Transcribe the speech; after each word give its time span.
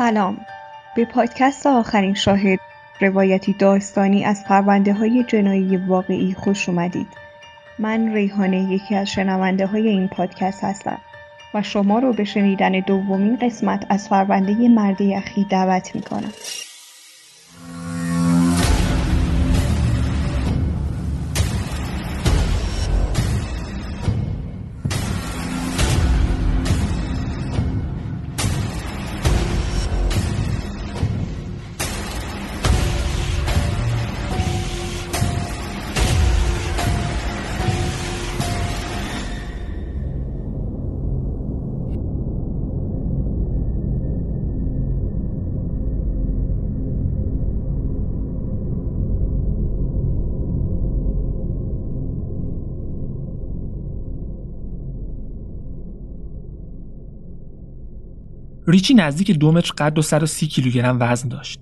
سلام. 0.00 0.46
به 0.96 1.04
پادکست 1.04 1.66
آخرین 1.66 2.14
شاهد 2.14 2.58
روایتی 3.00 3.52
داستانی 3.52 4.24
از 4.24 4.44
پرونده 4.44 4.92
های 4.92 5.24
جنایی 5.24 5.76
واقعی 5.76 6.34
خوش 6.34 6.68
اومدید. 6.68 7.06
من 7.78 8.14
ریحانه 8.14 8.72
یکی 8.72 8.94
از 8.94 9.10
شنونده 9.10 9.66
های 9.66 9.88
این 9.88 10.08
پادکست 10.08 10.64
هستم 10.64 10.98
و 11.54 11.62
شما 11.62 11.98
رو 11.98 12.12
به 12.12 12.24
شنیدن 12.24 12.72
دومین 12.72 13.36
قسمت 13.36 13.86
از 13.88 14.08
پرونده 14.08 14.68
مرد 14.68 15.00
یخی 15.00 15.44
دعوت 15.44 15.94
می‌کنم. 15.94 16.32
ریچی 58.70 58.94
نزدیک 58.94 59.38
دو 59.38 59.52
متر 59.52 59.72
قد 59.78 59.98
و 59.98 60.02
130 60.02 60.46
کیلوگرم 60.46 60.96
وزن 61.00 61.28
داشت. 61.28 61.60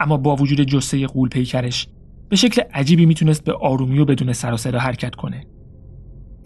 اما 0.00 0.16
با 0.16 0.36
وجود 0.36 0.60
جسه 0.60 1.06
قول 1.06 1.28
پیکرش 1.28 1.88
به 2.28 2.36
شکل 2.36 2.62
عجیبی 2.74 3.06
می‌تونست 3.06 3.44
به 3.44 3.52
آرومی 3.52 3.98
و 3.98 4.04
بدون 4.04 4.32
سر 4.32 4.52
و 4.52 4.56
صدا 4.56 4.78
حرکت 4.78 5.14
کنه 5.14 5.46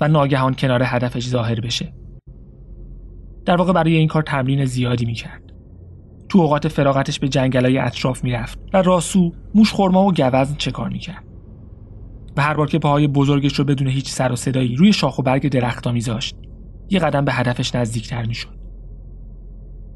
و 0.01 0.09
ناگهان 0.09 0.55
کنار 0.55 0.83
هدفش 0.85 1.27
ظاهر 1.27 1.61
بشه. 1.61 1.95
در 3.47 3.57
واقع 3.57 3.73
برای 3.73 3.97
این 3.97 4.09
کار 4.09 4.23
تمرین 4.23 4.65
زیادی 4.65 5.05
می‌کرد. 5.05 5.43
تو 6.29 6.39
اوقات 6.39 6.69
فراغتش 6.69 7.19
به 7.19 7.29
جنگلای 7.29 7.79
اطراف 7.79 8.25
می‌رفت 8.25 8.59
و 8.73 8.83
راسو 8.83 9.33
موش 9.55 9.73
خورما 9.73 10.07
و 10.07 10.13
گوزن 10.13 10.55
چه 10.59 10.71
کار 10.71 10.89
می‌کرد. 10.89 11.25
و 12.37 12.43
هر 12.43 12.55
بار 12.55 12.67
که 12.67 12.79
پاهای 12.79 13.07
بزرگش 13.09 13.59
رو 13.59 13.65
بدون 13.65 13.89
هیچ 13.89 14.11
سر 14.11 14.33
و 14.33 14.37
صدایی 14.37 14.77
روی 14.77 14.93
شاخ 14.93 15.19
و 15.19 15.23
برگ 15.23 15.49
درختا 15.49 15.93
میذاشت 15.93 16.37
یه 16.91 16.99
قدم 16.99 17.25
به 17.25 17.33
هدفش 17.33 17.75
نزدیکتر 17.75 18.27
می‌شد. 18.27 18.60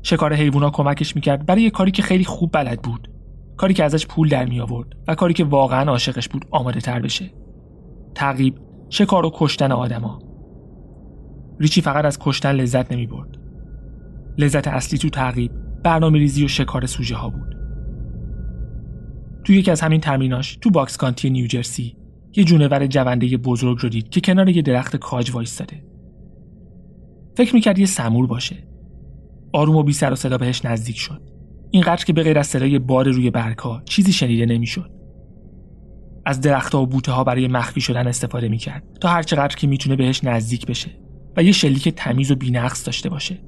شکار 0.06 0.34
حیوونا 0.34 0.70
کمکش 0.70 1.16
می‌کرد 1.16 1.46
برای 1.46 1.62
یه 1.62 1.70
کاری 1.70 1.90
که 1.90 2.02
خیلی 2.02 2.24
خوب 2.24 2.50
بلد 2.52 2.82
بود. 2.82 3.10
کاری 3.56 3.74
که 3.74 3.84
ازش 3.84 4.06
پول 4.06 4.28
در 4.28 4.44
می 4.44 4.60
آورد 4.60 4.88
و 5.08 5.14
کاری 5.14 5.34
که 5.34 5.44
واقعا 5.44 5.90
عاشقش 5.90 6.28
بود 6.28 6.44
آماده 6.50 6.80
تر 6.80 7.00
بشه. 7.00 7.30
تعقیب 8.14 8.54
شکار 8.88 9.26
و 9.26 9.30
کشتن 9.34 9.72
آدما. 9.72 10.18
ریچی 11.60 11.80
فقط 11.80 12.04
از 12.04 12.18
کشتن 12.18 12.52
لذت 12.52 12.92
نمی 12.92 13.06
برد 13.06 13.38
لذت 14.38 14.68
اصلی 14.68 14.98
تو 14.98 15.08
تعقیب 15.08 15.52
برنامه 15.84 16.18
ریزی 16.18 16.44
و 16.44 16.48
شکار 16.48 16.86
سوژه 16.86 17.16
ها 17.16 17.28
بود. 17.28 17.56
تو 19.44 19.52
یکی 19.52 19.70
از 19.70 19.80
همین 19.80 20.00
تمریناش 20.00 20.58
تو 20.60 20.70
باکس 20.70 20.96
کانتی 20.96 21.30
نیوجرسی 21.30 21.96
یه 22.36 22.44
جونور 22.44 22.86
جونده 22.86 23.36
بزرگ 23.36 23.78
رو 23.80 23.88
دید 23.88 24.08
که 24.08 24.20
کنار 24.20 24.48
یه 24.48 24.62
درخت 24.62 24.96
کاج 24.96 25.30
وایستاده. 25.30 25.84
فکر 27.36 27.54
می‌کرد 27.54 27.78
یه 27.78 27.86
سمور 27.86 28.26
باشه. 28.26 28.73
آروم 29.54 29.76
و 29.76 29.82
بی 29.82 29.92
سر 29.92 30.12
و 30.12 30.16
صدا 30.16 30.38
بهش 30.38 30.64
نزدیک 30.64 30.98
شد. 30.98 31.22
اینقدر 31.70 32.04
که 32.04 32.12
به 32.12 32.22
غیر 32.22 32.38
از 32.38 32.46
صدای 32.46 32.78
باد 32.78 33.08
روی 33.08 33.30
برگها 33.30 33.82
چیزی 33.84 34.12
شنیده 34.12 34.46
نمی‌شد. 34.46 34.90
از 36.26 36.40
درختها 36.40 36.82
و 36.82 36.86
بوته 36.86 37.12
ها 37.12 37.24
برای 37.24 37.48
مخفی 37.48 37.80
شدن 37.80 38.06
استفاده 38.06 38.48
می‌کرد 38.48 38.98
تا 39.00 39.08
هر 39.08 39.22
چقدر 39.22 39.56
که 39.56 39.66
می‌تونه 39.66 39.96
بهش 39.96 40.24
نزدیک 40.24 40.66
بشه 40.66 40.90
و 41.36 41.42
یه 41.42 41.52
شلیک 41.52 41.88
تمیز 41.88 42.30
و 42.30 42.34
بینقص 42.34 42.86
داشته 42.86 43.08
باشه. 43.08 43.38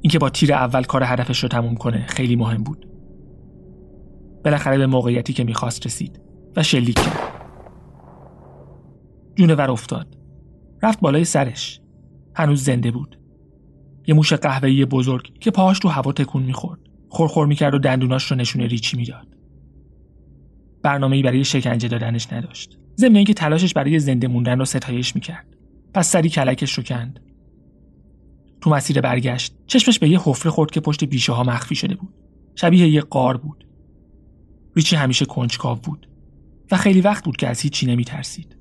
اینکه 0.00 0.18
با 0.18 0.30
تیر 0.30 0.52
اول 0.52 0.82
کار 0.82 1.02
هدفش 1.04 1.42
رو 1.42 1.48
تموم 1.48 1.74
کنه 1.74 2.06
خیلی 2.06 2.36
مهم 2.36 2.62
بود. 2.62 2.88
بالاخره 4.44 4.78
به 4.78 4.86
موقعیتی 4.86 5.32
که 5.32 5.44
می‌خواست 5.44 5.86
رسید 5.86 6.20
و 6.56 6.62
شلیک 6.62 6.96
کرد. 6.96 7.18
جونور 9.34 9.70
افتاد. 9.70 10.16
رفت 10.82 11.00
بالای 11.00 11.24
سرش. 11.24 11.80
هنوز 12.34 12.64
زنده 12.64 12.90
بود. 12.90 13.20
یه 14.08 14.14
موش 14.14 14.32
قهوه‌ای 14.32 14.84
بزرگ 14.84 15.38
که 15.40 15.50
پاهاش 15.50 15.78
تو 15.78 15.88
هوا 15.88 16.12
تکون 16.12 16.42
می‌خورد. 16.42 16.80
خورخور 17.08 17.46
می‌کرد 17.46 17.74
و 17.74 17.78
دندوناش 17.78 18.24
رو 18.24 18.36
نشونه 18.36 18.66
ریچی 18.66 18.96
می‌داد. 18.96 19.26
برنامه‌ای 20.82 21.22
برای 21.22 21.44
شکنجه 21.44 21.88
دادنش 21.88 22.32
نداشت. 22.32 22.78
ضمن 22.96 23.16
اینکه 23.16 23.34
تلاشش 23.34 23.72
برای 23.72 23.98
زنده 23.98 24.28
موندن 24.28 24.58
رو 24.58 24.64
ستایش 24.64 25.14
می‌کرد. 25.14 25.46
پس 25.94 26.10
سری 26.10 26.28
کلکش 26.28 26.72
رو 26.72 26.82
کند. 26.82 27.20
تو 28.60 28.70
مسیر 28.70 29.00
برگشت 29.00 29.54
چشمش 29.66 29.98
به 29.98 30.08
یه 30.08 30.20
حفره 30.24 30.52
خورد 30.52 30.70
که 30.70 30.80
پشت 30.80 31.04
بیشه 31.04 31.32
ها 31.32 31.42
مخفی 31.42 31.74
شده 31.74 31.94
بود. 31.94 32.14
شبیه 32.54 32.88
یه 32.88 33.00
قار 33.00 33.36
بود. 33.36 33.66
ریچی 34.76 34.96
همیشه 34.96 35.24
کنجکاو 35.24 35.78
بود 35.78 36.08
و 36.70 36.76
خیلی 36.76 37.00
وقت 37.00 37.24
بود 37.24 37.36
که 37.36 37.48
از 37.48 37.60
هیچی 37.60 37.86
نمیترسید. 37.86 38.56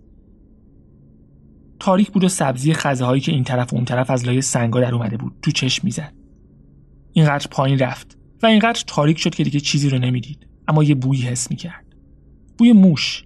تاریک 1.80 2.12
بود 2.12 2.24
و 2.24 2.30
سبزی 2.30 2.74
خزه 2.74 3.06
هایی 3.06 3.22
که 3.22 3.32
این 3.32 3.44
طرف 3.44 3.74
و 3.74 3.76
اون 3.76 3.86
طرف 3.86 4.10
از 4.10 4.26
لای 4.26 4.42
سنگا 4.42 4.80
در 4.80 4.96
اومده 4.96 5.18
بود 5.18 5.34
تو 5.42 5.52
چشم 5.52 5.82
می‌زد. 5.84 6.14
اینقدر 7.14 7.48
پایین 7.52 7.80
رفت 7.80 8.18
و 8.44 8.46
اینقدر 8.46 8.84
تاریک 8.88 9.20
شد 9.20 9.36
که 9.36 9.44
دیگه 9.44 9.60
چیزی 9.60 9.90
رو 9.90 9.98
نمی‌دید 9.98 10.48
اما 10.68 10.84
یه 10.84 10.96
بویی 10.96 11.22
حس 11.22 11.52
می‌کرد. 11.52 11.86
بوی 12.58 12.74
موش. 12.74 13.24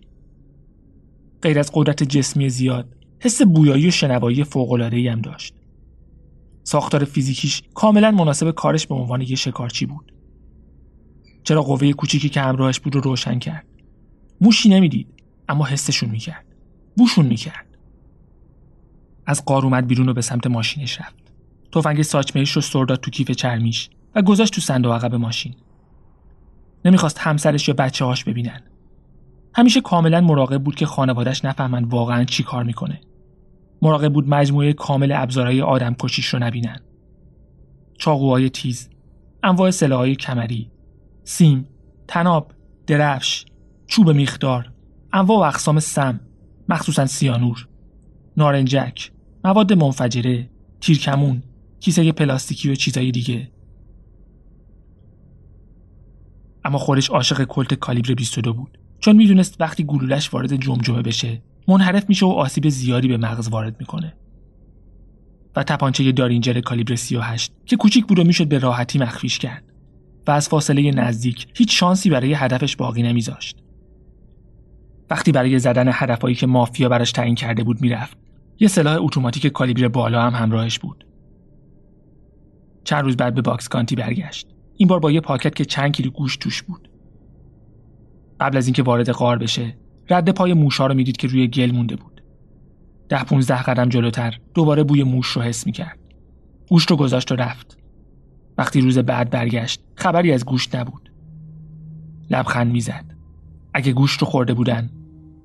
غیر 1.41 1.59
از 1.59 1.71
قدرت 1.73 2.03
جسمی 2.03 2.49
زیاد 2.49 2.95
حس 3.19 3.41
بویایی 3.41 3.87
و 3.87 3.91
شنوایی 3.91 4.45
ای 4.91 5.07
هم 5.07 5.21
داشت. 5.21 5.53
ساختار 6.63 7.05
فیزیکیش 7.05 7.61
کاملا 7.73 8.11
مناسب 8.11 8.51
کارش 8.51 8.87
به 8.87 8.95
عنوان 8.95 9.21
یه 9.21 9.35
شکارچی 9.35 9.85
بود. 9.85 10.13
چرا 11.43 11.61
قوه 11.61 11.91
کوچیکی 11.91 12.29
که 12.29 12.41
همراهش 12.41 12.79
بود 12.79 12.95
رو 12.95 13.01
روشن 13.01 13.39
کرد؟ 13.39 13.65
موشی 14.41 14.69
نمی‌دید 14.69 15.07
اما 15.49 15.65
حسشون 15.65 16.09
می‌کرد. 16.09 16.45
بوشون 16.97 17.25
می‌کرد. 17.25 17.70
از 19.31 19.45
قار 19.45 19.65
اومد 19.65 19.87
بیرون 19.87 20.09
و 20.09 20.13
به 20.13 20.21
سمت 20.21 20.47
ماشینش 20.47 21.01
رفت. 21.01 21.15
تفنگ 21.71 22.01
ساچمهش 22.01 22.51
رو 22.51 22.61
سر 22.61 22.85
داد 22.85 22.99
تو 22.99 23.11
کیف 23.11 23.31
چرمیش 23.31 23.89
و 24.15 24.21
گذاشت 24.21 24.53
تو 24.53 24.61
صندوق 24.61 24.93
عقب 24.93 25.15
ماشین. 25.15 25.55
نمی‌خواست 26.85 27.19
همسرش 27.19 27.67
یا 27.67 27.73
بچه 27.73 28.05
هاش 28.05 28.23
ببینن. 28.23 28.61
همیشه 29.55 29.81
کاملا 29.81 30.21
مراقب 30.21 30.63
بود 30.63 30.75
که 30.75 30.85
خانوادش 30.85 31.45
نفهمن 31.45 31.83
واقعا 31.83 32.23
چی 32.23 32.43
کار 32.43 32.63
می‌کنه. 32.63 33.01
مراقب 33.81 34.13
بود 34.13 34.29
مجموعه 34.29 34.73
کامل 34.73 35.11
ابزارهای 35.11 35.61
آدم 35.61 35.95
کشیش 35.99 36.25
رو 36.25 36.39
نبینن. 36.39 36.79
چاقوهای 37.97 38.49
تیز 38.49 38.89
انواع 39.43 39.71
سلاحهای 39.71 40.15
کمری 40.15 40.71
سیم 41.23 41.67
تناب 42.07 42.51
درفش 42.87 43.45
چوب 43.87 44.09
میخدار 44.09 44.71
انواع 45.13 45.39
و 45.39 45.41
اقسام 45.41 45.79
سم 45.79 46.19
مخصوصا 46.69 47.05
سیانور 47.05 47.67
نارنجک 48.37 49.11
مواد 49.43 49.73
منفجره 49.73 50.49
تیرکمون 50.81 51.43
کیسه 51.79 52.11
پلاستیکی 52.11 52.71
و 52.71 52.75
چیزای 52.75 53.11
دیگه. 53.11 53.51
اما 56.63 56.77
خودش 56.77 57.09
عاشق 57.09 57.43
کلت 57.43 57.73
کالیبر 57.73 58.13
22 58.13 58.53
بود. 58.53 58.77
چون 58.99 59.15
می‌دونست 59.15 59.61
وقتی 59.61 59.83
گلولش 59.83 60.33
وارد 60.33 60.55
جمجمه 60.55 61.01
بشه 61.01 61.41
منحرف 61.67 62.09
میشه 62.09 62.25
و 62.25 62.29
آسیب 62.29 62.69
زیادی 62.69 63.07
به 63.07 63.17
مغز 63.17 63.47
وارد 63.47 63.75
می‌کنه. 63.79 64.13
و 65.55 65.63
تپانچه 65.63 66.11
درینجر 66.11 66.59
کالیبر 66.59 66.95
38 66.95 67.53
که 67.65 67.75
کوچیک 67.75 68.05
بود 68.05 68.19
و 68.19 68.23
می‌شد 68.23 68.47
به 68.47 68.59
راحتی 68.59 68.99
مخفیش 68.99 69.39
کرد. 69.39 69.63
و 70.27 70.31
از 70.31 70.49
فاصله 70.49 70.91
نزدیک 70.91 71.47
هیچ 71.53 71.79
شانسی 71.79 72.09
برای 72.09 72.33
هدفش 72.33 72.75
باقی 72.75 73.03
نمیذاشت. 73.03 73.57
وقتی 75.09 75.31
برای 75.31 75.59
زدن 75.59 75.89
هدفهایی 75.93 76.35
که 76.35 76.47
مافیا 76.47 76.89
براش 76.89 77.11
تعیین 77.11 77.35
کرده 77.35 77.63
بود 77.63 77.81
می‌رفت 77.81 78.17
یه 78.61 78.67
سلاح 78.67 78.97
اتوماتیک 79.01 79.47
کالیبر 79.47 79.87
بالا 79.87 80.21
هم 80.21 80.43
همراهش 80.43 80.79
بود. 80.79 81.07
چند 82.83 83.03
روز 83.03 83.17
بعد 83.17 83.33
به 83.33 83.41
باکس 83.41 83.67
کانتی 83.67 83.95
برگشت. 83.95 84.47
این 84.77 84.87
بار 84.87 84.99
با 84.99 85.11
یه 85.11 85.21
پاکت 85.21 85.55
که 85.55 85.65
چند 85.65 85.91
کیلو 85.91 86.09
گوشت 86.09 86.37
توش 86.37 86.63
بود. 86.63 86.89
قبل 88.39 88.57
از 88.57 88.67
اینکه 88.67 88.83
وارد 88.83 89.11
غار 89.11 89.37
بشه 89.37 89.77
رد 90.09 90.29
پای 90.29 90.53
موشا 90.53 90.87
رو 90.87 90.93
می‌دید 90.93 91.17
که 91.17 91.27
روی 91.27 91.47
گل 91.47 91.71
مونده 91.71 91.95
بود. 91.95 92.23
ده 93.09 93.23
پونزده 93.23 93.63
قدم 93.63 93.89
جلوتر 93.89 94.39
دوباره 94.53 94.83
بوی 94.83 95.03
موش 95.03 95.27
رو 95.27 95.41
حس 95.41 95.65
می‌کرد. 95.65 95.99
گوشت 96.69 96.91
رو 96.91 96.97
گذاشت 96.97 97.31
و 97.31 97.35
رفت. 97.35 97.77
وقتی 98.57 98.81
روز 98.81 98.97
بعد 98.97 99.29
برگشت 99.29 99.83
خبری 99.95 100.31
از 100.31 100.45
گوشت 100.45 100.75
نبود. 100.75 101.11
لبخند 102.29 102.71
می‌زد. 102.71 103.15
اگه 103.73 103.93
گوشت 103.93 104.19
رو 104.19 104.27
خورده 104.27 104.53
بودن 104.53 104.89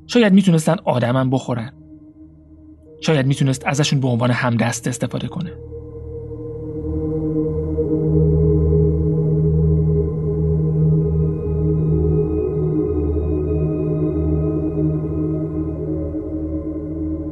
شاید 0.06 0.32
می‌تونستن 0.32 0.76
آدمم 0.84 1.30
بخورن. 1.30 1.72
شاید 3.00 3.26
می‌تونست 3.26 3.66
ازشون 3.66 4.00
به 4.00 4.08
عنوان 4.08 4.31
همدست 4.31 4.88
استفاده 4.88 5.28
کنه. 5.28 5.52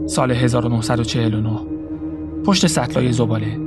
سال 0.07 0.31
1949 0.31 1.61
پشت 2.45 2.67
سطلای 2.67 3.13
زباله. 3.13 3.59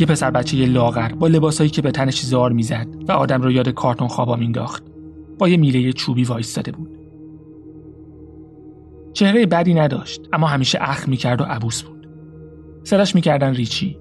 یه 0.00 0.06
پسر 0.06 0.30
بچه 0.30 0.56
یه 0.56 0.66
لاغر 0.66 1.08
با 1.08 1.26
لباسایی 1.26 1.70
که 1.70 1.82
به 1.82 1.90
تنش 1.90 2.20
زار 2.20 2.52
می‌زد 2.52 2.86
و 3.08 3.12
آدم 3.12 3.42
رو 3.42 3.50
یاد 3.50 3.68
کارتون 3.68 4.08
خوابا 4.08 4.36
مینداخت 4.36 4.84
با 5.38 5.48
یه 5.48 5.56
میله 5.56 5.92
چوبی 5.92 6.24
وایستاده 6.24 6.72
بود. 6.72 6.93
چهره 9.14 9.46
بدی 9.46 9.74
نداشت 9.74 10.20
اما 10.32 10.46
همیشه 10.46 10.78
اخ 10.80 11.08
می‌کرد 11.08 11.40
و 11.40 11.44
عبوس 11.44 11.82
بود. 11.82 12.08
صداش 12.84 13.14
می‌کردن 13.14 13.54
ریچی. 13.54 13.98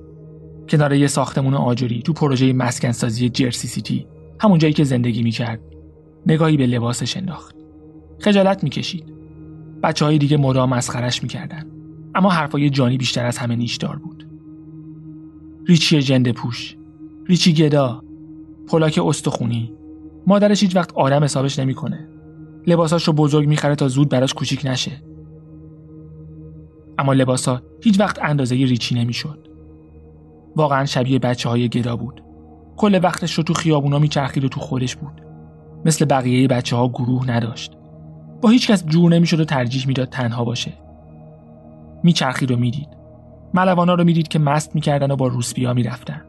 کنار 0.69 0.94
یه 0.94 1.07
ساختمون 1.07 1.54
آجوری 1.54 2.01
تو 2.01 2.13
پروژه 2.13 2.54
مسکنسازی 2.54 3.30
جرسی 3.30 3.68
سیتی 3.68 4.07
همون 4.39 4.60
جایی 4.60 4.74
که 4.74 4.83
زندگی 4.83 5.24
می‌کرد. 5.24 5.60
نگاهی 6.27 6.57
به 6.57 6.65
لباسش 6.65 7.18
انداخت. 7.18 7.56
خجالت 8.19 8.63
می‌کشید. 8.63 9.13
بچه 9.83 10.06
های 10.06 10.18
دیگه 10.18 10.38
مدام 10.38 10.69
مسخرش 10.69 11.24
می‌کردن. 11.24 11.65
اما 12.15 12.30
حرفای 12.30 12.69
جانی 12.69 12.98
بیشتر 12.98 13.25
از 13.25 13.38
همه 13.38 13.56
نیشدار 13.56 13.95
بود. 13.95 14.27
ریچی 15.68 16.01
جنده 16.01 16.31
پوش. 16.31 16.75
ریچی 17.25 17.54
گدا. 17.54 18.04
پلاک 18.68 19.00
استخونی. 19.06 19.74
مادرش 20.27 20.62
هیچ 20.62 20.75
وقت 20.75 20.94
آدم 20.94 21.24
حسابش 21.24 21.60
نمی‌کنه. 21.60 22.10
لباساش 22.68 23.04
رو 23.04 23.13
بزرگ 23.13 23.48
می‌خره 23.48 23.75
تا 23.75 23.88
زود 23.88 24.10
براش 24.10 24.33
کوچیک 24.33 24.62
نشه. 24.65 24.92
اما 27.00 27.13
لباسا 27.13 27.62
هیچ 27.81 28.00
وقت 28.00 28.19
اندازه 28.24 28.56
ریچی 28.56 28.95
نمی‌شد. 28.95 29.48
واقعا 30.56 30.86
شبیه 30.86 31.19
بچه 31.19 31.50
های 31.50 31.69
گدا 31.69 31.95
بود. 31.95 32.24
کل 32.77 33.00
وقتش 33.04 33.33
رو 33.33 33.44
تو 33.44 33.54
خیابونا 33.54 34.00
میچرخید 34.00 34.45
و 34.45 34.50
تو 34.50 34.60
خودش 34.60 34.95
بود. 34.95 35.21
مثل 35.86 36.06
بقیه 36.06 36.48
بچه 36.48 36.75
ها 36.75 36.88
گروه 36.88 37.31
نداشت. 37.31 37.71
با 38.42 38.50
هیچ 38.50 38.71
کس 38.71 38.86
جور 38.86 39.12
نمی‌شد 39.12 39.39
و 39.39 39.45
ترجیح 39.45 39.88
می‌داد 39.88 40.10
تنها 40.10 40.45
باشه. 40.45 40.74
میچرخید 42.04 42.51
و 42.51 42.57
می‌دید. 42.57 42.88
ملوانا 43.54 43.94
رو 43.94 44.04
می‌دید 44.04 44.27
که 44.27 44.39
مست 44.39 44.75
می‌کردن 44.75 45.12
و 45.12 45.15
با 45.15 45.27
روسبیا 45.27 45.74
می‌رفتن. 45.74 46.21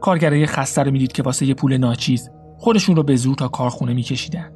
کارگرای 0.00 0.46
خسته 0.46 0.82
رو 0.82 0.90
می‌دید 0.90 1.12
که 1.12 1.22
واسه 1.22 1.46
یه 1.46 1.54
پول 1.54 1.76
ناچیز 1.76 2.30
خودشون 2.58 2.96
رو 2.96 3.02
به 3.02 3.16
زور 3.16 3.34
تا 3.34 3.48
کارخونه 3.48 3.92
میکشیدن. 3.92 4.52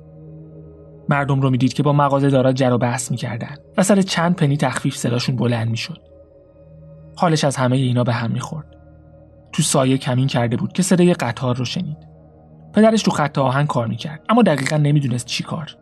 مردم 1.09 1.41
رو 1.41 1.51
می‌دید 1.51 1.73
که 1.73 1.83
با 1.83 1.93
مغازه 1.93 2.31
دارا 2.31 2.53
جر 2.53 2.73
و 2.73 2.79
بحث 2.79 3.11
می‌کردن 3.11 3.55
و 3.77 3.83
سر 3.83 4.03
چند 4.03 4.37
پنی 4.37 4.57
تخفیف 4.57 4.97
صداشون 4.97 5.37
بلند 5.37 5.71
می‌شد. 5.71 6.03
حالش 7.17 7.45
از 7.45 7.57
همه 7.57 7.77
اینا 7.77 8.05
به 8.05 8.13
هم 8.13 8.31
می‌خورد. 8.31 8.77
تو 9.53 9.63
سایه 9.63 9.99
کمین 9.99 10.27
کرده 10.27 10.57
بود 10.57 10.73
که 10.73 10.83
صدای 10.83 11.15
قطار 11.15 11.57
رو 11.57 11.65
شنید. 11.65 12.09
پدرش 12.75 13.03
تو 13.03 13.11
خط 13.11 13.39
آهن 13.39 13.67
کار 13.67 13.87
می‌کرد 13.87 14.25
اما 14.29 14.43
دقیقا 14.43 14.77
نمی‌دونست 14.77 15.27
چی 15.27 15.43
کار. 15.43 15.77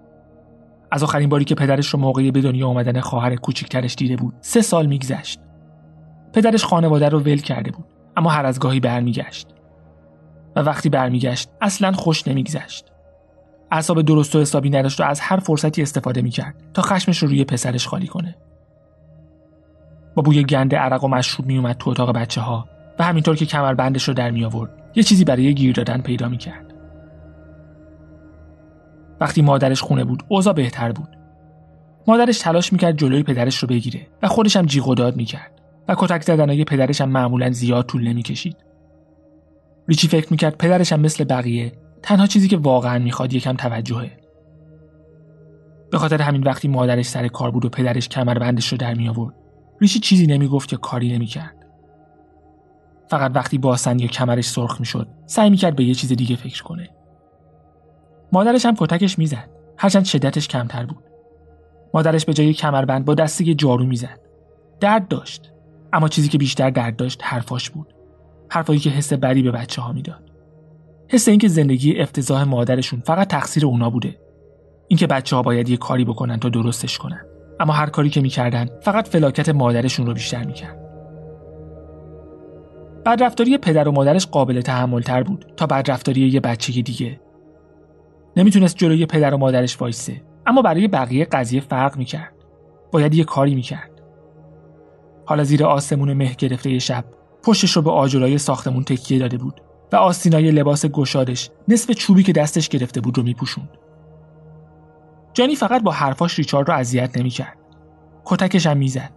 از 0.91 1.03
آخرین 1.03 1.29
باری 1.29 1.45
که 1.45 1.55
پدرش 1.55 1.87
رو 1.89 1.99
موقع 1.99 2.31
به 2.31 2.41
دنیا 2.41 2.69
آمدن 2.69 3.01
خواهر 3.01 3.37
کوچکترش 3.37 3.95
دیده 3.95 4.17
بود 4.17 4.35
سه 4.41 4.63
سال 4.63 4.87
میگذشت. 4.87 5.41
پدرش 6.33 6.65
خانواده 6.65 7.09
رو 7.09 7.21
ول 7.21 7.37
کرده 7.37 7.71
بود 7.71 7.85
اما 8.17 8.31
هر 8.31 8.47
از 8.47 8.61
گاهی 8.61 8.81
برمیگشت. 8.81 9.49
و 10.57 10.61
وقتی 10.61 10.89
برمیگشت 10.89 11.49
اصلا 11.61 11.93
خوش 11.93 12.29
نمیگذشت. 12.29 12.93
اعصاب 13.77 14.03
درست 14.03 14.37
و 14.37 14.41
حسابی 14.41 14.71
نداشت 14.71 15.01
و 15.01 15.05
از 15.05 15.21
هر 15.21 15.37
فرصتی 15.37 15.83
استفاده 15.83 16.23
می‌کرد 16.23 16.55
تا 16.75 16.83
خشمش 16.83 17.19
رو 17.19 17.29
روی 17.29 17.45
پسرش 17.45 17.87
خالی 17.89 18.07
کنه. 18.07 18.37
با 20.15 20.23
بوی 20.23 20.45
گند 20.45 20.75
عرق 20.75 21.05
و 21.05 21.09
مشروب 21.09 21.47
میومد 21.47 21.77
تو 21.77 21.91
اتاق 21.91 22.13
بچه 22.13 22.41
ها 22.41 22.69
و 22.99 23.05
همینطور 23.05 23.37
که 23.37 23.47
کمربندش 23.47 24.09
رو 24.09 24.15
در 24.15 24.31
می 24.31 24.45
آورد 24.45 24.91
یه 24.95 25.03
چیزی 25.03 25.25
برای 25.25 25.55
گیر 25.55 25.73
دادن 25.73 26.01
پیدا 26.01 26.29
می‌کرد. 26.29 26.75
وقتی 29.21 29.43
مادرش 29.43 29.81
خونه 29.81 30.05
بود 30.05 30.23
اوضاع 30.29 30.55
بهتر 30.55 30.93
بود. 30.93 31.09
مادرش 32.07 32.39
تلاش 32.39 32.73
می‌کرد 32.73 32.99
جلوی 32.99 33.23
پدرش 33.23 33.59
رو 33.59 33.69
بگیره 33.69 34.07
و 34.23 34.29
خودش 34.29 34.57
هم 34.57 34.67
جیغ 34.67 34.89
و 34.89 34.95
داد 34.95 35.17
می‌کرد 35.17 35.61
و 35.89 35.95
کتک 35.99 36.23
زدنهای 36.23 36.65
پدرش 36.65 37.01
هم 37.01 37.09
معمولا 37.09 37.51
زیاد 37.51 37.87
طول 37.87 38.09
نمی‌کشید. 38.09 38.57
ریچی 39.89 40.09
فکر 40.09 40.27
می‌کرد 40.31 40.57
پدرش 40.59 40.93
هم 40.93 41.01
مثل 41.01 41.25
بقیه 41.25 41.73
تنها 42.07 42.27
چیزی 42.27 42.49
که 42.49 42.57
واقعا 42.57 42.99
می‌خواد 42.99 43.33
یکم 43.33 43.57
توجهه. 43.57 44.11
به 45.91 45.99
خاطر 45.99 46.23
همین 46.23 46.43
وقتی 46.43 46.69
مادرش 46.69 47.07
سر 47.07 47.29
کار 47.29 47.51
بود 47.51 47.65
و 47.65 47.69
پدرش 47.69 48.09
کمربندش 48.09 48.69
رو 48.69 48.79
در 48.79 48.95
می 48.95 49.09
آورد 49.09 49.35
ریشی 49.81 49.99
چیزی 49.99 50.27
نمی‌گفت 50.27 50.73
یا 50.73 50.79
کاری 50.79 51.15
نمی‌کرد. 51.15 51.67
فقط 53.11 53.33
وقتی 53.35 53.59
باسن 53.59 53.99
یا 53.99 54.07
کمرش 54.07 54.49
سرخ 54.49 54.81
می‌شد 54.81 55.09
سعی 55.27 55.51
می‌کرد 55.51 55.77
به 55.77 55.85
یه 55.85 55.95
چیز 55.95 56.13
دیگه 56.13 56.37
فکر 56.37 56.63
کنه. 56.63 56.91
مادرش 58.33 58.67
هم 58.67 58.75
کتکش 58.79 59.19
می‌زد 59.19 59.51
هرچند 59.79 60.05
شدتش 60.05 60.49
کمتر 60.49 60.87
بود. 60.87 61.05
مادرش 61.95 62.25
به 62.25 62.35
جای 62.35 62.53
کمربند 62.53 63.05
با 63.05 63.15
دسته 63.15 63.55
جارو 63.55 63.87
می‌زد. 63.87 64.21
درد 64.81 65.09
داشت 65.09 65.53
اما 65.93 66.09
چیزی 66.09 66.29
که 66.29 66.39
بیشتر 66.39 66.71
درد 66.71 66.97
داشت 66.97 67.21
حرفاش 67.25 67.71
بود. 67.71 67.95
حرفایی 68.51 68.79
که 68.79 68.91
حس 68.91 69.13
بدی 69.13 69.43
به 69.43 69.51
بچه 69.51 69.83
ها 69.83 69.93
می‌داد. 69.93 70.26
حس 71.09 71.29
اینکه 71.29 71.49
زندگی 71.49 71.99
افتضاح 72.01 72.43
مادرشون 72.45 73.01
فقط 73.01 73.29
تقصیر 73.29 73.67
اونا 73.67 73.91
بوده. 73.91 74.19
اینکه 74.89 75.07
بچه 75.07 75.37
ها 75.37 75.43
باید 75.43 75.69
یه 75.69 75.77
کاری 75.77 76.05
بکنن 76.05 76.39
تا 76.39 76.49
درستش 76.49 76.99
کنن. 76.99 77.21
اما 77.61 77.73
هر 77.73 77.87
کاری 77.87 78.11
که 78.11 78.21
می‌کردن 78.21 78.69
فقط 78.83 79.09
فلاکت 79.09 79.49
مادرشون 79.49 80.07
رو 80.07 80.15
بیشتر 80.15 80.45
می‌کرد. 80.45 80.83
بدرفتاری 83.07 83.59
پدر 83.59 83.89
و 83.89 83.93
مادرش 83.93 84.27
قابل 84.27 84.61
تحمل 84.61 85.01
تر 85.01 85.23
بود 85.23 85.47
تا 85.57 85.67
بدرفتاری 85.67 86.21
یه 86.21 86.41
بچه 86.41 86.83
دیگه. 86.83 87.21
نمی‌تونست 88.37 88.77
جلوی 88.77 89.07
پدر 89.07 89.35
و 89.35 89.39
مادرش 89.39 89.81
وایسه 89.81 90.23
اما 90.47 90.63
برای 90.63 90.89
بقیه 90.89 91.25
قضیه 91.25 91.61
فرق 91.61 91.97
می‌کرد. 91.97 92.33
باید 92.93 93.15
یه 93.15 93.25
کاری 93.25 93.55
می‌کرد. 93.55 93.91
حالا 95.27 95.45
زیر 95.45 95.65
آسمون 95.65 96.13
مه 96.13 96.35
گرفته 96.39 96.79
شب 96.79 97.05
پشتش 97.43 97.71
رو 97.71 97.83
به 97.83 97.91
آجرای 97.91 98.39
ساختمون 98.39 98.85
تکیه 98.85 99.19
داده 99.19 99.39
بود. 99.39 99.61
و 99.93 99.97
آستینای 99.97 100.51
لباس 100.51 100.87
گشادش 100.87 101.51
نصف 101.69 101.91
چوبی 101.91 102.23
که 102.23 102.33
دستش 102.33 102.69
گرفته 102.69 103.01
بود 103.01 103.17
رو 103.17 103.25
میپوشوند. 103.25 103.69
جانی 105.35 105.57
فقط 105.57 105.83
با 105.83 105.93
حرفاش 105.93 106.39
ریچارد 106.39 106.69
رو 106.69 106.77
اذیت 106.77 107.19
نمی‌کرد. 107.19 107.57
کتکش 108.25 108.67
هم 108.67 108.77
می‌زد. 108.77 109.13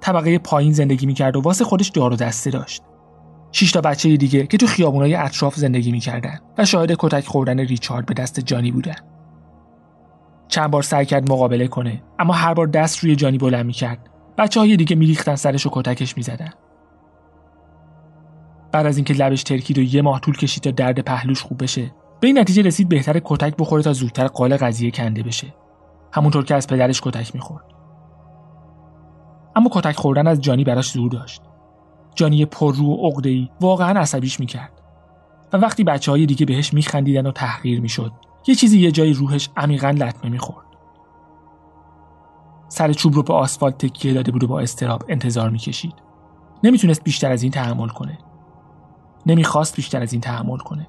طبقه 0.00 0.38
پایین 0.38 0.72
زندگی 0.72 1.06
می‌کرد 1.06 1.36
و 1.36 1.40
واسه 1.40 1.64
خودش 1.64 1.88
دار 1.88 2.12
و 2.12 2.16
دسته 2.16 2.50
داشت. 2.50 2.82
شش 3.52 3.72
تا 3.72 3.80
بچه 3.80 4.16
دیگه 4.16 4.46
که 4.46 4.56
تو 4.56 4.66
خیابونای 4.66 5.14
اطراف 5.14 5.56
زندگی 5.56 5.92
می‌کردن 5.92 6.38
و 6.58 6.64
شاهد 6.64 6.92
کتک 6.98 7.26
خوردن 7.26 7.60
ریچارد 7.60 8.06
به 8.06 8.14
دست 8.14 8.40
جانی 8.40 8.70
بودن. 8.70 8.96
چند 10.48 10.70
بار 10.70 10.82
سعی 10.82 11.06
کرد 11.06 11.32
مقابله 11.32 11.68
کنه 11.68 12.02
اما 12.18 12.32
هر 12.32 12.54
بار 12.54 12.66
دست 12.66 12.98
روی 12.98 13.16
جانی 13.16 13.38
بلند 13.38 13.66
می‌کرد 13.66 14.10
بچه 14.38 14.60
های 14.60 14.76
دیگه 14.76 14.96
میریختن 14.96 15.36
سرش 15.36 15.66
و 15.66 15.70
کتکش 15.72 16.16
می‌زدن 16.16 16.50
بعد 18.72 18.86
از 18.86 18.96
اینکه 18.96 19.14
لبش 19.14 19.42
ترکید 19.42 19.78
و 19.78 19.82
یه 19.82 20.02
ماه 20.02 20.20
طول 20.20 20.36
کشید 20.36 20.62
تا 20.62 20.70
درد 20.70 21.00
پهلوش 21.00 21.42
خوب 21.42 21.62
بشه 21.62 21.94
به 22.20 22.26
این 22.26 22.38
نتیجه 22.38 22.62
رسید 22.62 22.88
بهتر 22.88 23.20
کتک 23.24 23.56
بخوره 23.56 23.82
تا 23.82 23.92
زودتر 23.92 24.26
قال 24.26 24.56
قضیه 24.56 24.90
کنده 24.90 25.22
بشه. 25.22 25.54
همونطور 26.12 26.44
که 26.44 26.54
از 26.54 26.66
پدرش 26.66 27.00
کتک 27.00 27.34
می‌خورد. 27.34 27.64
اما 29.56 29.70
کتک 29.72 29.96
خوردن 29.96 30.26
از 30.26 30.40
جانی 30.40 30.64
براش 30.64 30.90
زور 30.90 31.10
داشت. 31.10 31.42
جانی 32.14 32.46
پررو 32.46 32.86
و 32.86 33.06
عقده‌ای 33.06 33.48
واقعا 33.60 34.00
عصبیش 34.00 34.40
می‌کرد. 34.40 34.82
و 35.52 35.56
وقتی 35.56 35.84
بچه 35.84 36.10
های 36.10 36.26
دیگه 36.26 36.46
بهش 36.46 36.74
میخندیدن 36.74 37.26
و 37.26 37.32
تحقیر 37.32 37.80
می‌شد 37.80 38.12
یه 38.46 38.54
چیزی 38.54 38.80
یه 38.80 38.90
جای 38.90 39.12
روحش 39.12 39.48
عمیقا 39.56 39.90
لطمه 39.90 40.30
می‌خورد. 40.30 40.66
سر 42.68 42.92
چوب 42.92 43.14
رو 43.14 43.22
به 43.22 43.34
آسفالت 43.34 43.78
تکیه 43.78 44.14
داده 44.14 44.32
بود 44.32 44.44
و 44.44 44.46
با 44.46 44.60
استراب 44.60 45.04
انتظار 45.08 45.50
می‌کشید. 45.50 45.94
نمی‌تونست 46.64 47.04
بیشتر 47.04 47.32
از 47.32 47.42
این 47.42 47.52
تحمل 47.52 47.88
کنه. 47.88 48.18
نمی‌خواست 49.26 49.76
بیشتر 49.76 50.02
از 50.02 50.12
این 50.12 50.20
تحمل 50.20 50.58
کنه. 50.58 50.86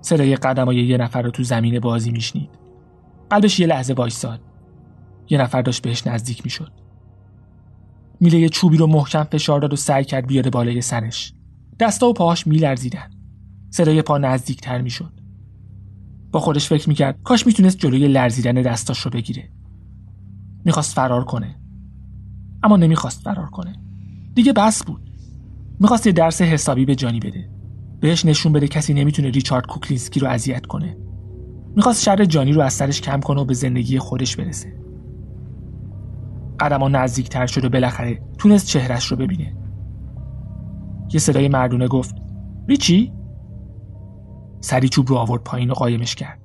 صدای 0.00 0.36
قدمای 0.36 0.76
یه 0.76 0.96
نفر 0.96 1.22
رو 1.22 1.30
تو 1.30 1.42
زمین 1.42 1.80
بازی 1.80 2.10
میشنید. 2.10 2.58
قلبش 3.30 3.60
یه 3.60 3.66
لحظه 3.66 3.94
وایساد. 3.94 4.40
یه 5.30 5.40
نفر 5.40 5.62
داشت 5.62 5.82
بهش 5.82 6.06
نزدیک 6.06 6.44
می‌شد. 6.44 6.72
میله 8.20 8.48
چوبی 8.48 8.76
رو 8.76 8.86
محکم 8.86 9.24
فشار 9.24 9.60
داد 9.60 9.72
و 9.72 9.76
سعی 9.76 10.04
کرد 10.04 10.26
بیاره 10.26 10.50
بالای 10.50 10.80
سرش. 10.80 11.34
دستا 11.80 12.08
و 12.08 12.12
پاهاش 12.12 12.46
میلرزیدن. 12.46 13.10
صدای 13.70 14.02
پا 14.02 14.18
نزدیکتر 14.18 14.80
می‌شد. 14.80 15.20
با 16.32 16.40
خودش 16.40 16.68
فکر 16.68 16.88
می‌کرد 16.88 17.22
کاش 17.22 17.46
می‌تونست 17.46 17.78
جلوی 17.78 18.08
لرزیدن 18.08 18.62
دستاش 18.62 19.00
رو 19.00 19.10
بگیره. 19.10 19.50
می‌خواست 20.64 20.94
فرار 20.94 21.24
کنه. 21.24 21.56
اما 22.62 22.76
نمی‌خواست 22.76 23.22
فرار 23.22 23.46
کنه. 23.46 23.72
دیگه 24.34 24.52
بس 24.52 24.84
بود. 24.84 25.09
می‌خواست 25.80 26.06
یه 26.06 26.12
درس 26.12 26.42
حسابی 26.42 26.84
به 26.84 26.94
جانی 26.94 27.20
بده. 27.20 27.48
بهش 28.00 28.24
نشون 28.24 28.52
بده 28.52 28.68
کسی 28.68 28.94
نمی‌تونه 28.94 29.30
ریچارد 29.30 29.66
کوکلینسکی 29.66 30.20
رو 30.20 30.28
اذیت 30.28 30.66
کنه. 30.66 30.96
می‌خواست 31.76 32.02
شر 32.02 32.24
جانی 32.24 32.52
رو 32.52 32.60
از 32.60 32.72
سرش 32.72 33.00
کم 33.00 33.20
کنه 33.20 33.40
و 33.40 33.44
به 33.44 33.54
زندگی 33.54 33.98
خودش 33.98 34.36
برسه. 34.36 34.80
قدما 36.60 36.88
نزدیکتر 36.88 37.46
شد 37.46 37.64
و 37.64 37.68
بالاخره 37.68 38.22
تونست 38.38 38.66
چهرش 38.66 39.06
رو 39.06 39.16
ببینه. 39.16 39.56
یه 41.12 41.20
صدای 41.20 41.48
مردونه 41.48 41.88
گفت 41.88 42.14
ریچی؟ 42.68 43.12
سری 44.60 44.88
چوب 44.88 45.08
رو 45.08 45.16
آورد 45.16 45.42
پایین 45.44 45.70
و 45.70 45.74
قایمش 45.74 46.14
کرد. 46.14 46.40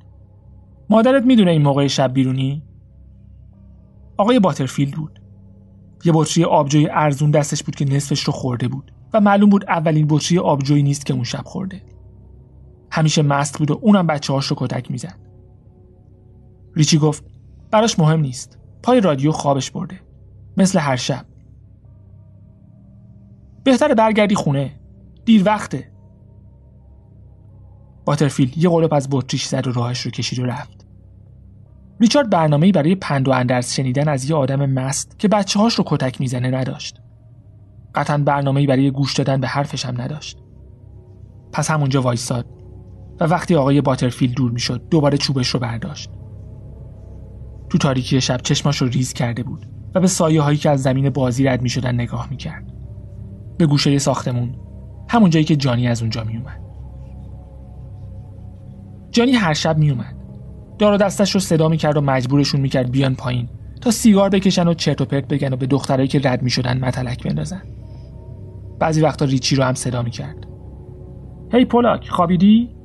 مادرت 0.90 1.24
می‌دونه 1.24 1.52
این 1.52 1.62
موقع 1.62 1.88
شب 1.88 2.14
بیرونی؟ 2.14 2.64
آقای 4.18 4.40
باترفیلد 4.40 4.94
بود. 4.94 5.22
یه 6.06 6.12
بطری 6.16 6.44
آبجوی 6.44 6.90
ارزون 6.92 7.32
دستش 7.32 7.64
بود 7.64 7.76
که 7.76 7.86
نصفش 7.86 8.24
رو 8.24 8.34
خورده 8.34 8.68
بود. 8.68 8.92
و 9.16 9.20
معلوم 9.20 9.50
بود 9.50 9.66
اولین 9.68 10.06
بطری 10.10 10.40
آبجویی 10.40 10.84
نیست 10.84 11.06
که 11.06 11.14
اون 11.14 11.24
شب 11.24 11.44
خورده. 11.46 11.82
همیشه 12.92 13.22
مست 13.22 13.58
بود 13.58 13.72
و 13.72 13.80
اونم 13.82 14.08
بچه 14.08 14.34
هاش 14.34 14.46
رو 14.46 14.56
کتک 14.60 14.92
می‌زد. 14.92 15.20
ریچی 16.76 16.98
گفت 16.98 17.24
براش 17.72 18.00
مهم 18.00 18.20
نیست. 18.20 18.60
پای 18.84 19.02
رادیو 19.02 19.32
خوابش 19.32 19.72
برده. 19.72 20.00
مثل 20.58 20.80
هر 20.80 20.96
شب. 20.96 21.26
بهتر 23.64 23.94
برگردی 23.94 24.36
خونه. 24.36 24.80
دیر 25.26 25.44
وقته. 25.46 25.92
باترفیلد 28.06 28.58
یه 28.58 28.70
قلپ 28.70 28.94
از 28.94 29.08
بطریش 29.12 29.46
زد 29.46 29.68
و 29.68 29.72
راهش 29.72 30.02
رو 30.02 30.12
کشید 30.12 30.40
و 30.40 30.46
رفت. 30.46 30.86
ریچارد 32.00 32.30
برنامه‌ای 32.30 32.72
برای 32.72 32.96
پند 32.96 33.28
و 33.28 33.32
اندرز 33.32 33.74
شنیدن 33.74 34.08
از 34.08 34.30
یه 34.30 34.36
آدم 34.36 34.66
مست 34.66 35.20
که 35.20 35.28
بچه 35.28 35.60
هاش 35.60 35.76
رو 35.76 35.84
کتک 35.88 36.22
می‌زنه 36.22 36.52
نداشت. 36.52 37.02
قطعا 37.96 38.18
برنامه‌ای 38.18 38.68
برای 38.68 38.92
گوش 38.92 39.14
دادن 39.14 39.42
به 39.42 39.48
حرفش 39.48 39.86
هم 39.86 40.02
نداشت 40.02 40.38
پس 41.52 41.72
همونجا 41.72 42.02
وایساد 42.02 42.46
و 43.20 43.24
وقتی 43.26 43.56
آقای 43.56 43.82
باترفیلد 43.82 44.34
دور 44.34 44.52
می‌شد 44.52 44.90
دوباره 44.90 45.18
چوبش 45.18 45.50
رو 45.50 45.60
برداشت 45.60 46.10
تو 47.70 47.78
تاریکی 47.78 48.22
شب 48.22 48.38
چشماش 48.38 48.78
رو 48.78 48.88
ریز 48.88 49.14
کرده 49.14 49.44
بود 49.44 49.66
و 49.96 50.00
به 50.00 50.08
سایه 50.08 50.42
هایی 50.42 50.58
که 50.58 50.70
از 50.70 50.82
زمین 50.82 51.10
بازی 51.10 51.44
رد 51.44 51.62
می 51.62 51.70
شدن 51.70 51.94
نگاه 51.94 52.30
می 52.30 52.38
کرد. 52.38 52.74
به 53.58 53.66
گوشه 53.66 53.98
ساختمون 53.98 54.56
همون 55.10 55.30
جایی 55.30 55.46
که 55.46 55.56
جانی 55.56 55.88
از 55.88 56.02
اونجا 56.02 56.24
می 56.24 56.38
اومد. 56.38 56.62
جانی 59.12 59.32
هر 59.32 59.54
شب 59.54 59.78
می 59.78 59.92
اومد. 59.92 60.16
دار 60.80 60.94
و 60.94 60.98
دستش 60.98 61.32
رو 61.32 61.40
صدا 61.40 61.70
می 61.70 61.78
کرد 61.78 61.98
و 61.98 62.02
مجبورشون 62.02 62.62
می 62.62 62.70
کرد 62.70 62.92
بیان 62.92 63.16
پایین 63.16 63.50
تا 63.82 63.92
سیگار 63.92 64.30
بکشن 64.30 64.68
و 64.68 64.74
چرت 64.74 65.02
و 65.02 65.06
پرت 65.06 65.28
بگن 65.28 65.54
و 65.54 65.56
به 65.56 65.66
دخترایی 65.66 66.08
که 66.08 66.22
رد 66.24 66.42
می 66.42 66.50
شدن 66.50 66.78
متلک 66.78 67.24
بندازن. 67.24 67.62
بعضی 68.80 69.02
وقتا 69.02 69.26
ریچی 69.26 69.56
رو 69.56 69.64
هم 69.64 69.74
صدا 69.74 70.02
می 70.02 70.12
کرد. 70.12 70.48
هی 71.52 71.66
پولاک 71.66 72.10
خوابیدی؟ 72.10 72.76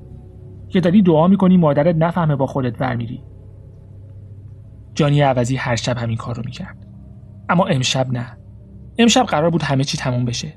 که 0.69 0.81
داری 0.81 1.03
دعا 1.03 1.29
می‌کنی 1.29 1.57
مادرت 1.57 1.97
نفهمه 1.97 2.37
با 2.37 2.47
خودت 2.47 2.81
ور 2.81 2.97
میری 2.97 3.23
جانی 4.95 5.21
عوضی 5.21 5.57
هر 5.57 5.77
شب 5.77 5.99
همین 5.99 6.17
کار 6.17 6.37
رو 6.37 6.43
می‌کرد. 6.47 6.87
اما 7.49 7.67
امشب 7.67 8.13
نه. 8.13 8.37
امشب 8.99 9.23
قرار 9.23 9.51
بود 9.51 9.63
همه 9.63 9.85
چی 9.85 9.99
تموم 9.99 10.25
بشه. 10.25 10.55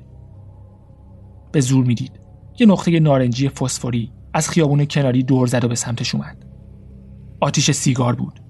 به 1.52 1.60
زور 1.60 1.84
می‌دید. 1.84 2.20
یه 2.60 2.66
نقطه 2.66 3.00
نارنجی 3.00 3.48
فسفوری 3.48 4.12
از 4.34 4.48
خیابون 4.48 4.84
کناری 4.84 5.22
دور 5.22 5.46
زد 5.46 5.64
و 5.64 5.68
به 5.68 5.74
سمتش 5.74 6.14
اومد. 6.14 6.44
آتیش 7.40 7.70
سیگار 7.70 8.14
بود. 8.14 8.40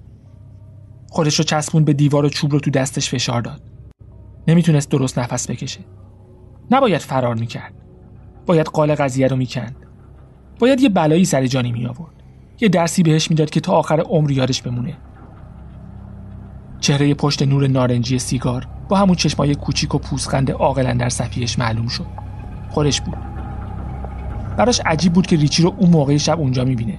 خودش 1.11 1.39
رو 1.39 1.45
چسبون 1.45 1.85
به 1.85 1.93
دیوار 1.93 2.25
و 2.25 2.29
چوب 2.29 2.53
رو 2.53 2.61
تو 2.61 2.71
دستش 2.71 3.11
فشار 3.11 3.43
داد. 3.43 3.63
نمی‌تونست 4.49 4.91
درست 4.91 5.19
نفس 5.19 5.51
بکشه. 5.51 5.81
نباید 6.71 7.01
فرار 7.01 7.35
می‌کرد. 7.35 7.75
باید 8.47 8.67
قال 8.67 8.95
قضیه 8.95 9.27
رو 9.27 9.37
می‌کند. 9.37 9.77
باید 10.59 10.81
یه 10.81 10.89
بلایی 10.89 11.25
سر 11.25 11.47
جانی 11.47 11.73
می 11.73 11.87
آورد 11.87 12.15
یه 12.61 12.69
درسی 12.69 13.03
بهش 13.03 13.31
می‌داد 13.31 13.51
که 13.51 13.61
تا 13.61 13.73
آخر 13.73 14.01
عمر 14.01 14.31
یادش 14.31 14.63
بمونه. 14.63 14.97
چهره 16.81 17.15
پشت 17.15 17.43
نور 17.43 17.67
نارنجی 17.67 18.19
سیگار 18.19 18.67
با 18.89 18.97
همون 18.97 19.15
چشمای 19.15 19.55
کوچیک 19.55 19.95
و 19.95 19.99
پوسخند 19.99 20.51
عاقلا 20.51 20.93
در 20.93 21.09
صفیش 21.09 21.59
معلوم 21.59 21.89
شد. 21.89 22.07
خودش 22.71 23.01
بود. 23.01 23.17
براش 24.57 24.81
عجیب 24.87 25.13
بود 25.13 25.27
که 25.27 25.37
ریچی 25.37 25.63
رو 25.63 25.75
اون 25.79 25.91
موقع 25.91 26.17
شب 26.17 26.41
اونجا 26.41 26.65
می‌بینه. 26.65 26.99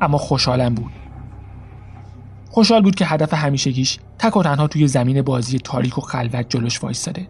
اما 0.00 0.18
خوشحالم 0.18 0.74
بود. 0.74 0.92
خوشحال 2.50 2.82
بود 2.82 2.94
که 2.94 3.06
هدف 3.06 3.34
همیشگیش 3.34 3.98
تک 4.18 4.36
و 4.36 4.42
تنها 4.42 4.66
توی 4.66 4.88
زمین 4.88 5.22
بازی 5.22 5.58
تاریک 5.58 5.98
و 5.98 6.00
خلوت 6.00 6.48
جلوش 6.48 6.82
وایستاده. 6.82 7.26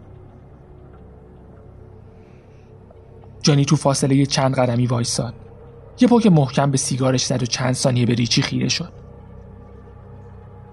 جانی 3.41 3.65
تو 3.65 3.75
فاصله 3.75 4.25
چند 4.25 4.55
قدمی 4.55 4.87
وایستاد 4.87 5.33
یه 5.99 6.07
پوک 6.07 6.27
محکم 6.27 6.71
به 6.71 6.77
سیگارش 6.77 7.25
زد 7.25 7.43
و 7.43 7.45
چند 7.45 7.73
ثانیه 7.73 8.05
به 8.05 8.13
ریچی 8.13 8.41
خیره 8.41 8.69
شد. 8.69 8.91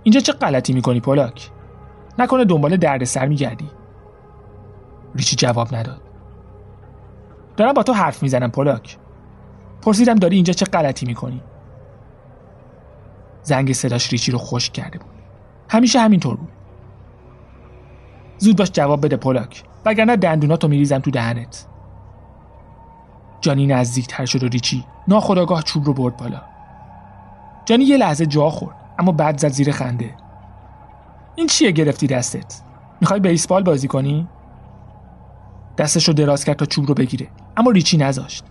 اینجا 0.03 0.21
چه 0.21 0.33
غلطی 0.33 0.73
می‌کنی 0.73 1.01
پولاک 1.01 1.51
نکنه 2.19 2.45
دنبال 2.45 2.77
دردسر 2.77 3.27
میگردی. 3.27 3.71
ریچی 5.15 5.37
جواب 5.37 5.75
نداد. 5.75 6.03
دارم 7.57 7.73
با 7.73 7.83
تو 7.83 7.93
حرف 7.93 8.23
می‌زنم 8.23 8.51
پولاک 8.51 8.99
پرسیدم 9.83 10.15
داری 10.15 10.37
اینجا 10.37 10.53
چه 10.53 10.67
غلطی 10.67 11.07
می‌کنی؟ 11.07 11.43
زنگ 13.43 13.73
صداش 13.73 14.13
ریچی 14.13 14.33
رو 14.33 14.39
خشک 14.39 14.73
کرده 14.73 14.99
بود. 14.99 15.11
همیشه 15.71 16.01
همینطور 16.01 16.37
بود. 16.37 16.49
زود 18.39 18.57
باش 18.57 18.71
جواب 18.71 19.05
بده 19.05 19.17
پولاک 19.17 19.63
وگرنه 19.85 20.17
دندوناتو 20.17 20.69
میریزم 20.69 20.99
تو 20.99 21.11
دهنت. 21.11 21.67
جانی 23.41 23.67
نزدیکتر 23.67 24.27
شد 24.27 24.43
و 24.43 24.49
ریچی 24.49 24.85
ناخداگاه 25.09 25.63
چوب 25.63 25.85
رو 25.85 25.93
برد 25.93 26.17
بالا. 26.17 26.43
جانی 27.65 27.85
یه 27.85 27.97
لحظه 27.97 28.27
جا 28.27 28.51
خورد 28.51 28.77
اما 28.99 29.13
بعد 29.13 29.39
زد 29.39 29.49
زیر 29.49 29.73
خنده. 29.73 30.15
این 31.37 31.47
چیه 31.47 31.71
گرفتی 31.71 32.07
دستت؟ 32.07 32.63
می‌خوای 33.01 33.21
بیسبال 33.21 33.63
بازی 33.63 33.89
کنی؟ 33.89 34.29
دستش 35.79 36.09
رو 36.09 36.15
دراز 36.15 36.45
کرد 36.45 36.57
تا 36.57 36.67
چوب 36.67 36.87
رو 36.87 36.95
بگیره 36.95 37.29
اما 37.57 37.71
ریچی 37.71 37.97
نذاشت. 37.97 38.45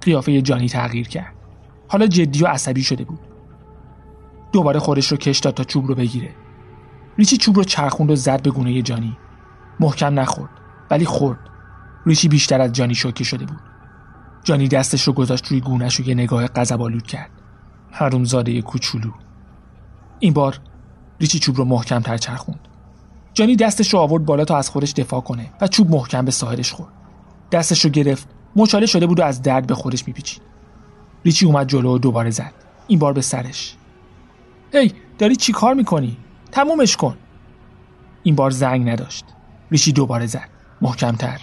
قیافه 0.00 0.42
جانی 0.42 0.68
تغییر 0.68 1.08
کرد. 1.08 1.34
حالا 1.88 2.06
جدی 2.06 2.44
و 2.44 2.46
عصبی 2.46 2.82
شده 2.82 3.04
بود. 3.04 3.20
دوباره 4.52 4.80
خودش 4.80 5.06
رو 5.06 5.16
کش 5.16 5.38
داد 5.38 5.54
تا 5.54 5.64
چوب 5.64 5.86
رو 5.86 5.94
بگیره. 5.94 6.30
ریچی 7.18 7.36
چوب 7.36 7.56
رو 7.56 7.64
چرخوند 7.64 8.10
و 8.10 8.16
زد 8.16 8.42
به 8.42 8.50
گونه 8.50 8.82
جانی. 8.82 9.16
محکم 9.80 10.20
نخورد 10.20 10.50
ولی 10.90 11.04
خورد. 11.04 11.38
ریچی 12.06 12.28
بیشتر 12.28 12.60
از 12.60 12.72
جانی 12.72 12.94
شوکه 12.94 13.24
شده 13.24 13.44
بود. 13.44 13.69
جانی 14.44 14.68
دستش 14.68 15.02
رو 15.02 15.12
گذاشت 15.12 15.46
روی 15.46 15.60
گونش 15.60 16.00
و 16.00 16.02
یه 16.02 16.14
نگاه 16.14 16.46
قذب 16.46 17.02
کرد. 17.02 17.30
حرومزاده 17.90 18.62
کوچولو. 18.62 19.10
این 20.18 20.32
بار 20.32 20.60
ریچی 21.20 21.38
چوب 21.38 21.56
رو 21.56 21.64
محکم 21.64 22.00
تر 22.00 22.16
چرخوند. 22.16 22.68
جانی 23.34 23.56
دستش 23.56 23.94
رو 23.94 24.00
آورد 24.00 24.24
بالا 24.24 24.44
تا 24.44 24.56
از 24.56 24.70
خودش 24.70 24.92
دفاع 24.92 25.20
کنه 25.20 25.50
و 25.60 25.68
چوب 25.68 25.90
محکم 25.90 26.24
به 26.24 26.30
ساحلش 26.30 26.72
خورد. 26.72 26.92
دستش 27.52 27.84
رو 27.84 27.90
گرفت 27.90 28.28
مچاله 28.56 28.86
شده 28.86 29.06
بود 29.06 29.20
و 29.20 29.22
از 29.22 29.42
درد 29.42 29.66
به 29.66 29.74
خودش 29.74 30.08
میپیچید. 30.08 30.42
ریچی 31.24 31.46
اومد 31.46 31.68
جلو 31.68 31.94
و 31.94 31.98
دوباره 31.98 32.30
زد. 32.30 32.52
این 32.86 32.98
بار 32.98 33.12
به 33.12 33.20
سرش. 33.20 33.76
هی 34.72 34.92
داری 35.18 35.36
چی 35.36 35.52
کار 35.52 35.74
می‌کنی؟ 35.74 36.16
تمومش 36.52 36.96
کن. 36.96 37.16
این 38.22 38.34
بار 38.34 38.50
زنگ 38.50 38.88
نداشت. 38.88 39.24
ریچی 39.70 39.92
دوباره 39.92 40.26
زد. 40.26 40.48
محکمتر. 40.80 41.40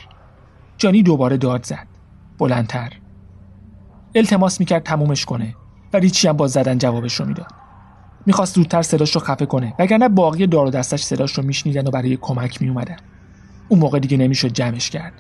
جانی 0.78 1.04
دوباره 1.04 1.38
داد 1.38 1.66
زد. 1.66 1.88
بلندتر. 2.40 2.94
التماس 4.16 4.60
می‌کرد 4.60 4.84
تمومش 4.84 5.26
کنه 5.26 5.56
و 5.94 5.98
ریچی 5.98 6.28
هم 6.28 6.38
با 6.38 6.48
زدن 6.48 6.78
جوابش 6.78 7.16
رو 7.16 7.26
می‌داد. 7.26 7.52
می‌خواست 8.26 8.56
زودتر 8.56 8.82
صداش 8.82 9.16
رو 9.16 9.22
خفه 9.22 9.46
کنه 9.46 9.74
وگرنه 9.80 10.10
باقی 10.10 10.48
دار 10.48 10.66
و 10.66 10.70
دستش 10.70 11.04
صداش 11.04 11.38
رو 11.38 11.44
میشنیدن 11.44 11.88
و 11.88 11.92
برای 11.92 12.18
کمک 12.22 12.62
میومدن 12.62 12.98
اون 13.68 13.80
موقع 13.80 14.00
دیگه 14.00 14.18
نمی‌شد 14.18 14.48
جمعش 14.48 14.90
کرد. 14.90 15.14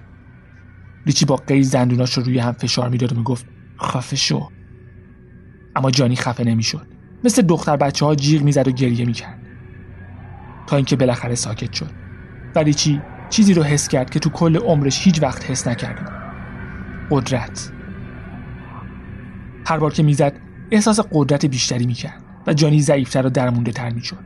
ریچی 1.06 1.26
با 1.26 1.36
قی 1.36 1.64
زندوناش 1.64 2.14
رو 2.14 2.24
روی 2.24 2.40
هم 2.40 2.52
فشار 2.52 2.90
می‌داد 2.90 3.14
و 3.14 3.16
می‌گفت 3.16 3.46
خفه 3.82 4.16
شو. 4.16 4.50
اما 5.76 5.92
جانی 5.92 6.16
خفه 6.16 6.44
نمی‌شد. 6.44 6.88
مثل 7.24 7.42
دختر 7.42 7.78
بچه 7.78 8.06
ها 8.06 8.16
جیغ 8.16 8.42
می‌زد 8.42 8.68
و 8.68 8.72
گریه 8.72 9.06
می‌کرد. 9.06 9.40
تا 10.68 10.76
اینکه 10.76 10.96
بالاخره 10.96 11.36
ساکت 11.36 11.74
شد. 11.74 11.92
و 12.56 12.60
ریچی 12.60 13.02
چیزی 13.30 13.54
رو 13.54 13.64
حس 13.64 13.88
کرد 13.88 14.10
که 14.10 14.20
تو 14.20 14.30
کل 14.30 14.58
عمرش 14.58 15.06
هیچ 15.06 15.22
وقت 15.22 15.52
حس 15.52 15.68
نکرده 15.68 16.17
قدرت. 17.12 17.74
هر 19.66 19.78
بار 19.78 19.94
که 19.94 20.04
می‌زد 20.04 20.40
احساس 20.72 21.00
قدرت 21.12 21.46
بیشتری 21.46 21.86
می‌کرد 21.86 22.24
و 22.48 22.54
جانی 22.54 22.82
ضعیفتر 22.82 23.26
و 23.26 23.30
درمونده 23.30 23.72
تر 23.72 23.90
می‌شد. 23.90 24.24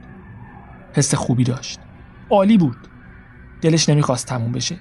حس 0.94 1.16
خوبی 1.16 1.44
داشت. 1.44 1.80
عالی 2.30 2.58
بود. 2.58 2.88
دلش 3.62 3.90
نمی‌خواست 3.90 4.28
تموم 4.28 4.52
بشه. 4.52 4.80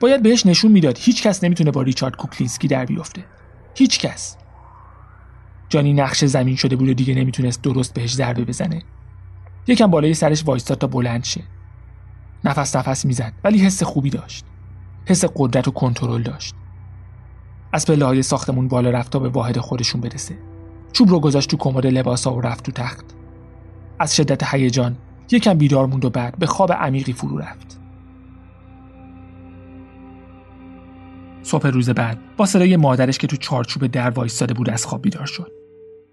باید 0.00 0.22
بهش 0.22 0.46
نشون 0.46 0.72
می‌داد 0.72 0.98
هیچ 0.98 1.22
کس 1.22 1.44
نمی‌تونه 1.44 1.70
با 1.70 1.82
ریچارد 1.82 2.16
کوکلینسکی 2.16 2.68
در 2.68 2.84
بیفته. 2.84 3.24
هیچ 3.74 3.98
کس. 3.98 4.36
جانی 5.68 5.92
نقش 5.92 6.24
زمین 6.24 6.56
شده 6.56 6.76
بود 6.76 6.88
و 6.88 6.94
دیگه 6.94 7.14
نمی‌تونست 7.14 7.62
درست 7.62 7.94
بهش 7.94 8.14
ضربه 8.14 8.44
بزنه. 8.44 8.82
یکم 9.66 9.86
بالای 9.86 10.14
سرش 10.14 10.44
وایستاد 10.44 10.78
تا 10.78 10.86
بلند 10.86 11.24
شه. 11.24 11.44
نفس 12.44 12.76
نفس 12.76 13.04
می‌زد 13.04 13.32
ولی 13.44 13.58
حس 13.58 13.82
خوبی 13.82 14.10
داشت. 14.10 14.44
حس 15.08 15.24
قدرت 15.36 15.68
و 15.68 15.70
کنترل 15.70 16.22
داشت. 16.22 16.54
از 17.74 17.86
پله 17.86 18.04
های 18.04 18.22
ساختمون 18.22 18.68
بالا 18.68 18.90
رفت 18.90 19.12
تا 19.12 19.18
به 19.18 19.28
واحد 19.28 19.58
خودشون 19.58 20.00
برسه. 20.00 20.38
چوب 20.92 21.08
رو 21.08 21.20
گذاشت 21.20 21.50
تو 21.50 21.56
کمد 21.56 21.86
لباسا 21.86 22.34
و 22.34 22.40
رفت 22.40 22.64
تو 22.64 22.72
تخت. 22.72 23.04
از 23.98 24.16
شدت 24.16 24.54
هیجان 24.54 24.96
یکم 25.30 25.54
بیدار 25.54 25.86
موند 25.86 26.04
و 26.04 26.10
بعد 26.10 26.38
به 26.38 26.46
خواب 26.46 26.72
عمیقی 26.72 27.12
فرو 27.12 27.38
رفت. 27.38 27.80
صبح 31.42 31.68
روز 31.68 31.90
بعد 31.90 32.18
با 32.36 32.46
صدای 32.46 32.76
مادرش 32.76 33.18
که 33.18 33.26
تو 33.26 33.36
چارچوب 33.36 33.86
در 33.86 34.10
وایستاده 34.10 34.54
بود 34.54 34.70
از 34.70 34.86
خواب 34.86 35.02
بیدار 35.02 35.26
شد. 35.26 35.52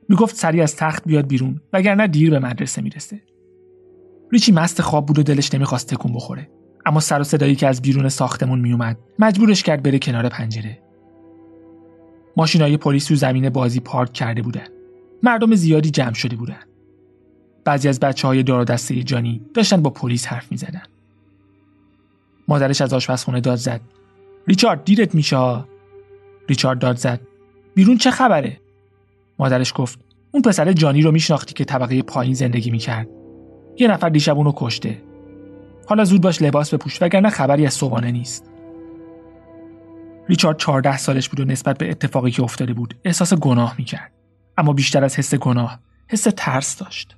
می‌گفت 0.09 0.35
سری 0.35 0.61
از 0.61 0.75
تخت 0.75 1.03
بیاد 1.05 1.27
بیرون 1.27 1.61
وگرنه 1.73 2.07
دیر 2.07 2.29
به 2.29 2.39
مدرسه 2.39 2.81
می‌رسه. 2.81 3.21
ریچی 4.31 4.51
مست 4.51 4.81
خواب 4.81 5.05
بود 5.05 5.19
و 5.19 5.23
دلش 5.23 5.53
نمی‌خواست 5.53 5.87
تکون 5.87 6.13
بخوره. 6.13 6.49
اما 6.85 6.99
سر 6.99 7.21
و 7.21 7.23
صدایی 7.23 7.55
که 7.55 7.67
از 7.67 7.81
بیرون 7.81 8.09
ساختمون 8.09 8.59
میومد 8.59 8.97
مجبورش 9.19 9.63
کرد 9.63 9.83
بره 9.83 9.99
کنار 9.99 10.29
پنجره. 10.29 10.90
ماشینای 12.37 12.77
پلیس 12.77 13.05
تو 13.05 13.15
زمین 13.15 13.49
بازی 13.49 13.79
پارک 13.79 14.13
کرده 14.13 14.41
بودن. 14.41 14.67
مردم 15.23 15.55
زیادی 15.55 15.91
جمع 15.91 16.13
شده 16.13 16.35
بودن. 16.35 16.59
بعضی 17.65 17.87
از 17.89 17.99
بچه 17.99 18.27
های 18.27 18.43
دار 18.43 18.63
دسته 18.63 19.03
جانی 19.03 19.41
داشتن 19.53 19.81
با 19.81 19.89
پلیس 19.89 20.25
حرف 20.25 20.51
می‌زدن. 20.51 20.83
مادرش 22.47 22.81
از 22.81 22.93
آشپزخونه 22.93 23.41
داد 23.41 23.55
زد. 23.55 23.81
ریچارد 24.47 24.83
دیرت 24.83 25.15
میشه 25.15 25.63
ریچارد 26.49 26.79
داد 26.79 26.97
زد. 26.97 27.21
بیرون 27.75 27.97
چه 27.97 28.11
خبره؟ 28.11 28.59
مادرش 29.39 29.73
گفت. 29.75 29.99
اون 30.31 30.41
پسر 30.41 30.73
جانی 30.73 31.01
رو 31.01 31.11
میشناختی 31.11 31.53
که 31.53 31.65
طبقه 31.65 32.01
پایین 32.01 32.33
زندگی 32.33 32.71
می‌کرد. 32.71 33.07
یه 33.77 33.87
نفر 33.87 34.09
دیشب 34.09 34.37
اونو 34.37 34.53
کشته. 34.55 35.01
حالا 35.87 36.03
زود 36.03 36.21
باش 36.21 36.41
لباس 36.41 36.73
بپوش 36.73 37.01
وگرنه 37.01 37.29
خبری 37.29 37.65
از 37.65 37.73
صبحانه 37.73 38.11
نیست. 38.11 38.50
ریچارد 40.29 40.57
14 40.57 40.97
سالش 40.97 41.29
بود 41.29 41.39
و 41.39 41.45
نسبت 41.45 41.77
به 41.77 41.91
اتفاقی 41.91 42.31
که 42.31 42.43
افتاده 42.43 42.73
بود 42.73 42.97
احساس 43.05 43.33
گناه 43.33 43.75
می‌کرد. 43.77 44.11
اما 44.57 44.73
بیشتر 44.73 45.03
از 45.03 45.15
حس 45.15 45.35
گناه 45.35 45.79
حس 46.07 46.27
ترس 46.37 46.77
داشت. 46.77 47.15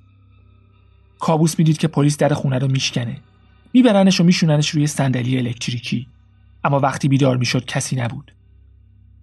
کابوس 1.18 1.58
می‌دید 1.58 1.78
که 1.78 1.88
پلیس 1.88 2.16
در 2.16 2.34
خونه 2.34 2.58
رو 2.58 2.68
میشکنه. 2.68 3.20
میبرنش 3.74 4.20
و 4.20 4.24
میشوننش 4.24 4.70
روی 4.70 4.86
صندلی 4.86 5.38
الکتریکی. 5.38 6.08
اما 6.64 6.80
وقتی 6.80 7.08
بیدار 7.08 7.36
می‌شد 7.36 7.64
کسی 7.64 7.96
نبود. 7.96 8.34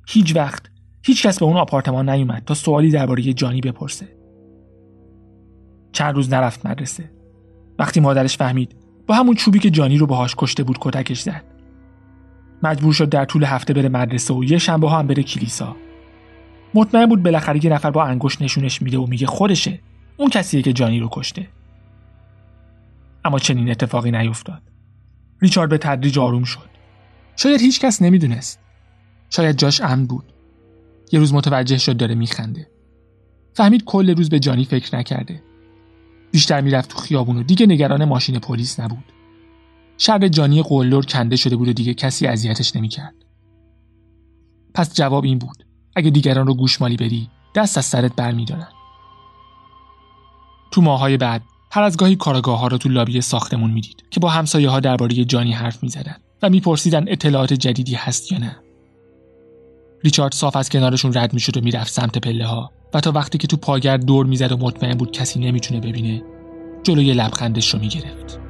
هیچ 0.07 0.35
وقت 0.35 0.69
هیچ 1.03 1.25
کس 1.25 1.39
به 1.39 1.45
اون 1.45 1.57
آپارتمان 1.57 2.09
نیومد 2.09 2.43
تا 2.45 2.53
سوالی 2.53 2.91
درباره 2.91 3.33
جانی 3.33 3.61
بپرسه. 3.61 4.17
چند 5.91 6.15
روز 6.15 6.33
نرفت 6.33 6.65
مدرسه. 6.65 7.11
وقتی 7.79 7.99
مادرش 7.99 8.37
فهمید 8.37 8.75
با 9.07 9.15
همون 9.15 9.35
چوبی 9.35 9.59
که 9.59 9.69
جانی 9.69 9.97
رو 9.97 10.07
باهاش 10.07 10.35
کشته 10.37 10.63
بود 10.63 10.77
کتکش 10.81 11.21
زد. 11.21 11.50
مجبور 12.63 12.93
شد 12.93 13.09
در 13.09 13.25
طول 13.25 13.43
هفته 13.43 13.73
بره 13.73 13.89
مدرسه 13.89 14.33
و 14.33 14.43
یه 14.43 14.57
شنبه 14.57 14.89
ها 14.89 14.99
هم 14.99 15.07
بره 15.07 15.23
کلیسا. 15.23 15.75
مطمئن 16.73 17.05
بود 17.05 17.23
بالاخره 17.23 17.65
یه 17.65 17.71
نفر 17.71 17.91
با 17.91 18.03
انگشت 18.03 18.41
نشونش 18.41 18.81
میده 18.81 18.97
و 18.97 19.05
میگه 19.07 19.27
خودشه 19.27 19.79
اون 20.17 20.29
کسیه 20.29 20.61
که 20.61 20.73
جانی 20.73 20.99
رو 20.99 21.09
کشته. 21.11 21.47
اما 23.25 23.39
چنین 23.39 23.71
اتفاقی 23.71 24.11
نیفتاد. 24.11 24.61
ریچارد 25.41 25.69
به 25.69 25.77
تدریج 25.77 26.19
آروم 26.19 26.43
شد. 26.43 26.69
شاید 27.35 27.61
هیچ 27.61 27.79
کس 27.79 28.01
نمی‌دونست. 28.01 28.59
شاید 29.29 29.57
جاش 29.57 29.81
امن 29.81 30.05
بود. 30.05 30.33
یه 31.11 31.19
روز 31.19 31.33
متوجه 31.33 31.77
شد 31.77 31.97
داره 31.97 32.15
میخنده. 32.15 32.67
فهمید 33.53 33.83
کل 33.83 34.15
روز 34.15 34.29
به 34.29 34.39
جانی 34.39 34.65
فکر 34.65 34.97
نکرده. 34.97 35.43
بیشتر 36.31 36.61
می‌رفت 36.61 36.89
تو 36.89 36.97
خیابون 36.97 37.37
و 37.37 37.43
دیگه 37.43 37.65
نگران 37.65 38.05
ماشین 38.05 38.39
پلیس 38.39 38.79
نبود. 38.79 39.10
شر 40.03 40.27
جانی 40.27 40.63
قلدر 40.63 41.01
کنده 41.01 41.35
شده 41.35 41.55
بود 41.55 41.67
و 41.67 41.73
دیگه 41.73 41.93
کسی 41.93 42.27
اذیتش 42.27 42.75
نمی‌کرد. 42.75 43.15
پس 44.73 44.95
جواب 44.95 45.23
این 45.23 45.37
بود 45.37 45.65
اگه 45.95 46.09
دیگران 46.09 46.47
رو 46.47 46.53
گوشمالی 46.53 46.97
بدی 46.97 47.29
دست 47.55 47.77
از 47.77 47.85
سرت 47.85 48.15
برمیدارن. 48.15 48.67
تو 50.71 50.81
ماهای 50.81 51.17
بعد 51.17 51.41
هر 51.71 51.83
از 51.83 51.97
گاهی 51.97 52.15
کارگاه 52.15 52.59
ها 52.59 52.67
رو 52.67 52.77
تو 52.77 52.89
لابی 52.89 53.21
ساختمون 53.21 53.71
می‌دید 53.71 54.03
که 54.09 54.19
با 54.19 54.29
همسایه 54.29 54.69
ها 54.69 54.79
درباره 54.79 55.25
جانی 55.25 55.53
حرف 55.53 55.83
می‌زدن 55.83 56.15
و 56.41 56.49
میپرسیدن 56.49 57.05
اطلاعات 57.07 57.53
جدیدی 57.53 57.95
هست 57.95 58.31
یا 58.31 58.37
نه. 58.37 58.55
ریچارد 60.03 60.33
صاف 60.33 60.55
از 60.55 60.69
کنارشون 60.69 61.13
رد 61.13 61.33
می‌شد 61.33 61.57
و 61.57 61.61
می‌رفت 61.61 61.93
سمت 61.93 62.17
پله 62.17 62.45
ها 62.45 62.71
و 62.93 62.99
تا 62.99 63.11
وقتی 63.11 63.37
که 63.37 63.47
تو 63.47 63.57
پاگر 63.57 63.97
دور 63.97 64.25
می‌زد 64.25 64.51
و 64.51 64.57
مطمئن 64.57 64.97
بود 64.97 65.11
کسی 65.11 65.39
نمی‌تونه 65.39 65.79
ببینه 65.79 66.23
جلوی 66.83 67.13
لبخندش 67.13 67.73
رو 67.73 67.79
می‌گرفت. 67.79 68.40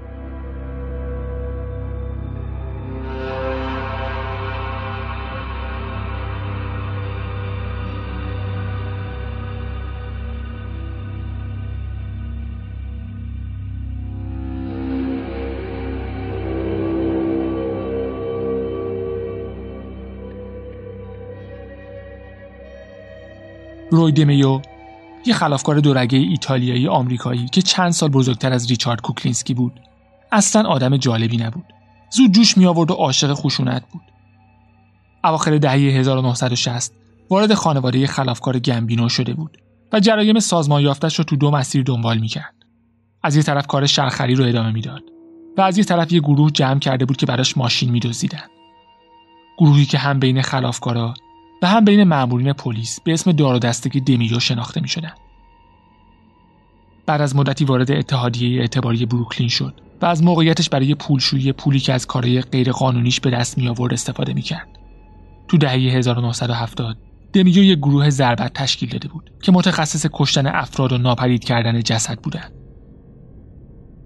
روی 24.01 24.11
دمیو 24.11 24.61
یه 25.25 25.33
خلافکار 25.33 25.79
دورگه 25.79 26.17
ایتالیایی 26.17 26.87
آمریکایی 26.87 27.47
که 27.47 27.61
چند 27.61 27.91
سال 27.91 28.09
بزرگتر 28.09 28.53
از 28.53 28.69
ریچارد 28.69 29.01
کوکلینسکی 29.01 29.53
بود. 29.53 29.79
اصلا 30.31 30.69
آدم 30.69 30.97
جالبی 30.97 31.37
نبود. 31.37 31.65
زود 32.09 32.31
جوش 32.31 32.57
می 32.57 32.65
آورد 32.65 32.91
و 32.91 32.93
عاشق 32.93 33.33
خشونت 33.33 33.83
بود. 33.91 34.01
اواخر 35.23 35.57
دهه 35.57 35.73
1960 35.73 36.93
وارد 37.29 37.53
خانواده 37.53 38.07
خلافکار 38.07 38.59
گمبینو 38.59 39.09
شده 39.09 39.33
بود 39.33 39.57
و 39.93 39.99
جرایم 39.99 40.39
سازمان 40.39 40.81
یافتش 40.81 41.19
رو 41.19 41.23
تو 41.23 41.35
دو 41.35 41.51
مسیر 41.51 41.83
دنبال 41.83 42.17
می‌کرد. 42.17 42.55
از 43.23 43.35
یه 43.35 43.43
طرف 43.43 43.67
کار 43.67 43.85
شرخری 43.85 44.35
رو 44.35 44.45
ادامه 44.45 44.71
می‌داد 44.71 45.03
و 45.57 45.61
از 45.61 45.77
یه 45.77 45.83
طرف 45.83 46.11
یه 46.11 46.19
گروه 46.19 46.51
جمع 46.51 46.79
کرده 46.79 47.05
بود 47.05 47.17
که 47.17 47.25
براش 47.25 47.57
ماشین 47.57 47.91
میدزدیدن. 47.91 48.47
گروهی 49.57 49.85
که 49.85 49.97
هم 49.97 50.19
بین 50.19 50.41
خلافکارا 50.41 51.13
و 51.62 51.67
هم 51.67 51.86
بین 51.86 52.04
مأمورین 52.04 52.54
پلیس 52.54 53.00
به 53.02 53.13
اسم 53.13 53.32
دار 53.32 53.56
و 53.56 53.60
دستگی 53.60 54.00
دمیو 54.00 54.39
شناخته 54.39 54.82
می 54.82 54.88
شدن. 54.88 55.12
بعد 57.06 57.21
از 57.21 57.36
مدتی 57.36 57.65
وارد 57.65 57.91
اتحادیه 57.91 58.62
اعتباری 58.62 59.06
بروکلین 59.06 59.50
شد 59.50 59.82
و 60.02 60.06
از 60.06 60.24
موقعیتش 60.24 60.69
برای 60.69 60.95
پولشویی 60.95 61.52
پولی 61.52 61.80
که 61.80 61.93
از 61.93 62.08
کارهای 62.08 62.41
غیرقانونیش 62.41 63.19
به 63.19 63.30
دست 63.30 63.58
می 63.58 63.67
آورد 63.67 63.93
استفاده 63.93 64.34
می 64.34 64.41
کرد. 64.41 64.67
تو 65.47 65.58
دهه 65.58 65.71
1970 65.74 66.97
دمیو 67.34 67.58
یک 67.58 67.78
گروه 67.78 68.10
ضربت 68.10 68.54
تشکیل 68.54 68.89
داده 68.89 69.08
بود 69.08 69.32
که 69.43 69.52
متخصص 69.52 70.06
کشتن 70.13 70.47
افراد 70.47 70.93
و 70.93 70.97
ناپدید 70.97 71.43
کردن 71.43 71.82
جسد 71.82 72.19
بودند. 72.19 72.54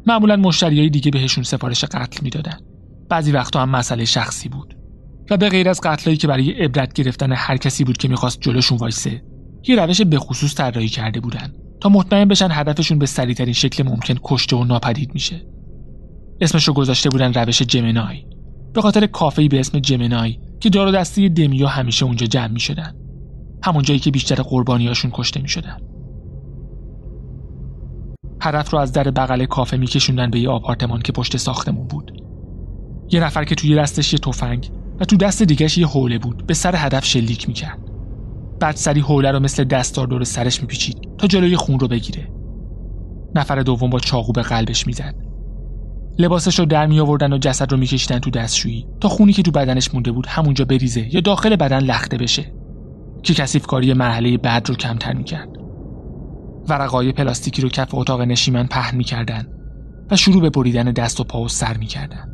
معمولا 0.07 0.35
مشتریای 0.35 0.89
دیگه 0.89 1.11
بهشون 1.11 1.43
سفارش 1.43 1.83
قتل 1.83 2.23
می‌دادن. 2.23 2.57
بعضی 3.09 3.31
وقتا 3.31 3.61
هم 3.61 3.69
مسئله 3.69 4.05
شخصی 4.05 4.49
بود. 4.49 4.74
و 5.29 5.37
به 5.37 5.49
غیر 5.49 5.69
از 5.69 5.81
قتلایی 5.81 6.17
که 6.17 6.27
برای 6.27 6.51
عبرت 6.51 6.93
گرفتن 6.93 7.31
هر 7.31 7.57
کسی 7.57 7.83
بود 7.83 7.97
که 7.97 8.07
می‌خواست 8.07 8.41
جلوشون 8.41 8.77
وایسه 8.77 9.23
یه 9.67 9.75
روش 9.75 10.01
به 10.01 10.19
خصوص 10.19 10.55
طراحی 10.55 10.87
کرده 10.87 11.19
بودن 11.19 11.53
تا 11.81 11.89
مطمئن 11.89 12.27
بشن 12.27 12.47
هدفشون 12.51 12.99
به 12.99 13.05
سریعترین 13.05 13.53
شکل 13.53 13.83
ممکن 13.83 14.15
کشته 14.23 14.55
و 14.55 14.63
ناپدید 14.63 15.13
میشه. 15.13 15.45
اسمش 16.41 16.67
رو 16.67 16.73
گذاشته 16.73 17.09
بودن 17.09 17.33
روش 17.33 17.61
جمنای 17.61 18.25
به 18.73 18.81
خاطر 18.81 19.05
کافه‌ای 19.05 19.47
به 19.47 19.59
اسم 19.59 19.79
جمنای 19.79 20.39
که 20.59 20.69
دار 20.69 20.87
و 20.87 20.91
دسته 20.91 21.29
دمیو 21.29 21.67
همیشه 21.67 22.05
اونجا 22.05 22.27
جمع 22.27 22.47
می‌شدن. 22.47 22.95
همون 23.63 23.83
جایی 23.83 23.99
که 23.99 24.11
بیشتر 24.11 24.35
قربانیاشون 24.35 25.11
کشته 25.13 25.41
می‌شدن. 25.41 25.77
هدف 28.41 28.69
رو 28.73 28.79
از 28.79 28.91
در 28.91 29.11
بغل 29.11 29.45
کافه 29.45 29.77
میکشوندن 29.77 30.31
به 30.31 30.39
یه 30.39 30.49
آپارتمان 30.49 31.01
که 31.01 31.11
پشت 31.11 31.37
ساختمون 31.37 31.87
بود. 31.87 32.11
یه 33.11 33.19
نفر 33.19 33.43
که 33.43 33.55
توی 33.55 33.75
دستش 33.75 34.13
یه 34.13 34.19
تفنگ 34.19 34.69
و 34.99 35.05
تو 35.05 35.17
دست 35.17 35.43
دیگهش 35.43 35.77
یه 35.77 35.87
حوله 35.87 36.17
بود. 36.17 36.47
به 36.47 36.53
سر 36.53 36.75
هدف 36.75 37.05
شلیک 37.05 37.47
می‌کرد. 37.47 37.79
بعد 38.59 38.75
سری 38.75 38.99
حوله 38.99 39.31
رو 39.31 39.39
مثل 39.39 39.63
دستار 39.63 40.07
دور 40.07 40.23
سرش 40.23 40.61
میپیچید 40.61 40.97
تا 41.17 41.27
جلوی 41.27 41.55
خون 41.55 41.79
رو 41.79 41.87
بگیره. 41.87 42.27
نفر 43.35 43.59
دوم 43.59 43.89
با 43.89 43.99
چاقو 43.99 44.31
به 44.31 44.41
قلبش 44.41 44.87
می‌زد. 44.87 45.15
لباسش 46.19 46.59
رو 46.59 46.65
در 46.65 46.85
می 46.85 46.99
آوردن 46.99 47.33
و 47.33 47.37
جسد 47.37 47.71
رو 47.71 47.77
میکشیدن 47.77 48.19
تو 48.19 48.29
دستشویی 48.29 48.87
تا 49.01 49.09
خونی 49.09 49.33
که 49.33 49.43
تو 49.43 49.51
بدنش 49.51 49.93
مونده 49.93 50.11
بود 50.11 50.27
همونجا 50.27 50.65
بریزه 50.65 51.15
یا 51.15 51.21
داخل 51.21 51.55
بدن 51.55 51.79
لخته 51.79 52.17
بشه 52.17 52.53
که 53.23 53.33
کسیف 53.33 53.65
کاری 53.65 53.93
مرحله 53.93 54.37
بعد 54.37 54.69
رو 54.69 54.75
کمتر 54.75 55.13
می‌کرد. 55.13 55.49
ورقای 56.69 57.11
پلاستیکی 57.11 57.61
رو 57.61 57.69
کف 57.69 57.95
اتاق 57.95 58.21
نشیمن 58.21 58.67
پهن 58.67 58.97
می‌کردن 58.97 59.47
و 60.11 60.15
شروع 60.15 60.41
به 60.41 60.49
بریدن 60.49 60.83
دست 60.83 61.19
و 61.19 61.23
پا 61.23 61.41
و 61.41 61.47
سر 61.47 61.77
می‌کردن. 61.77 62.29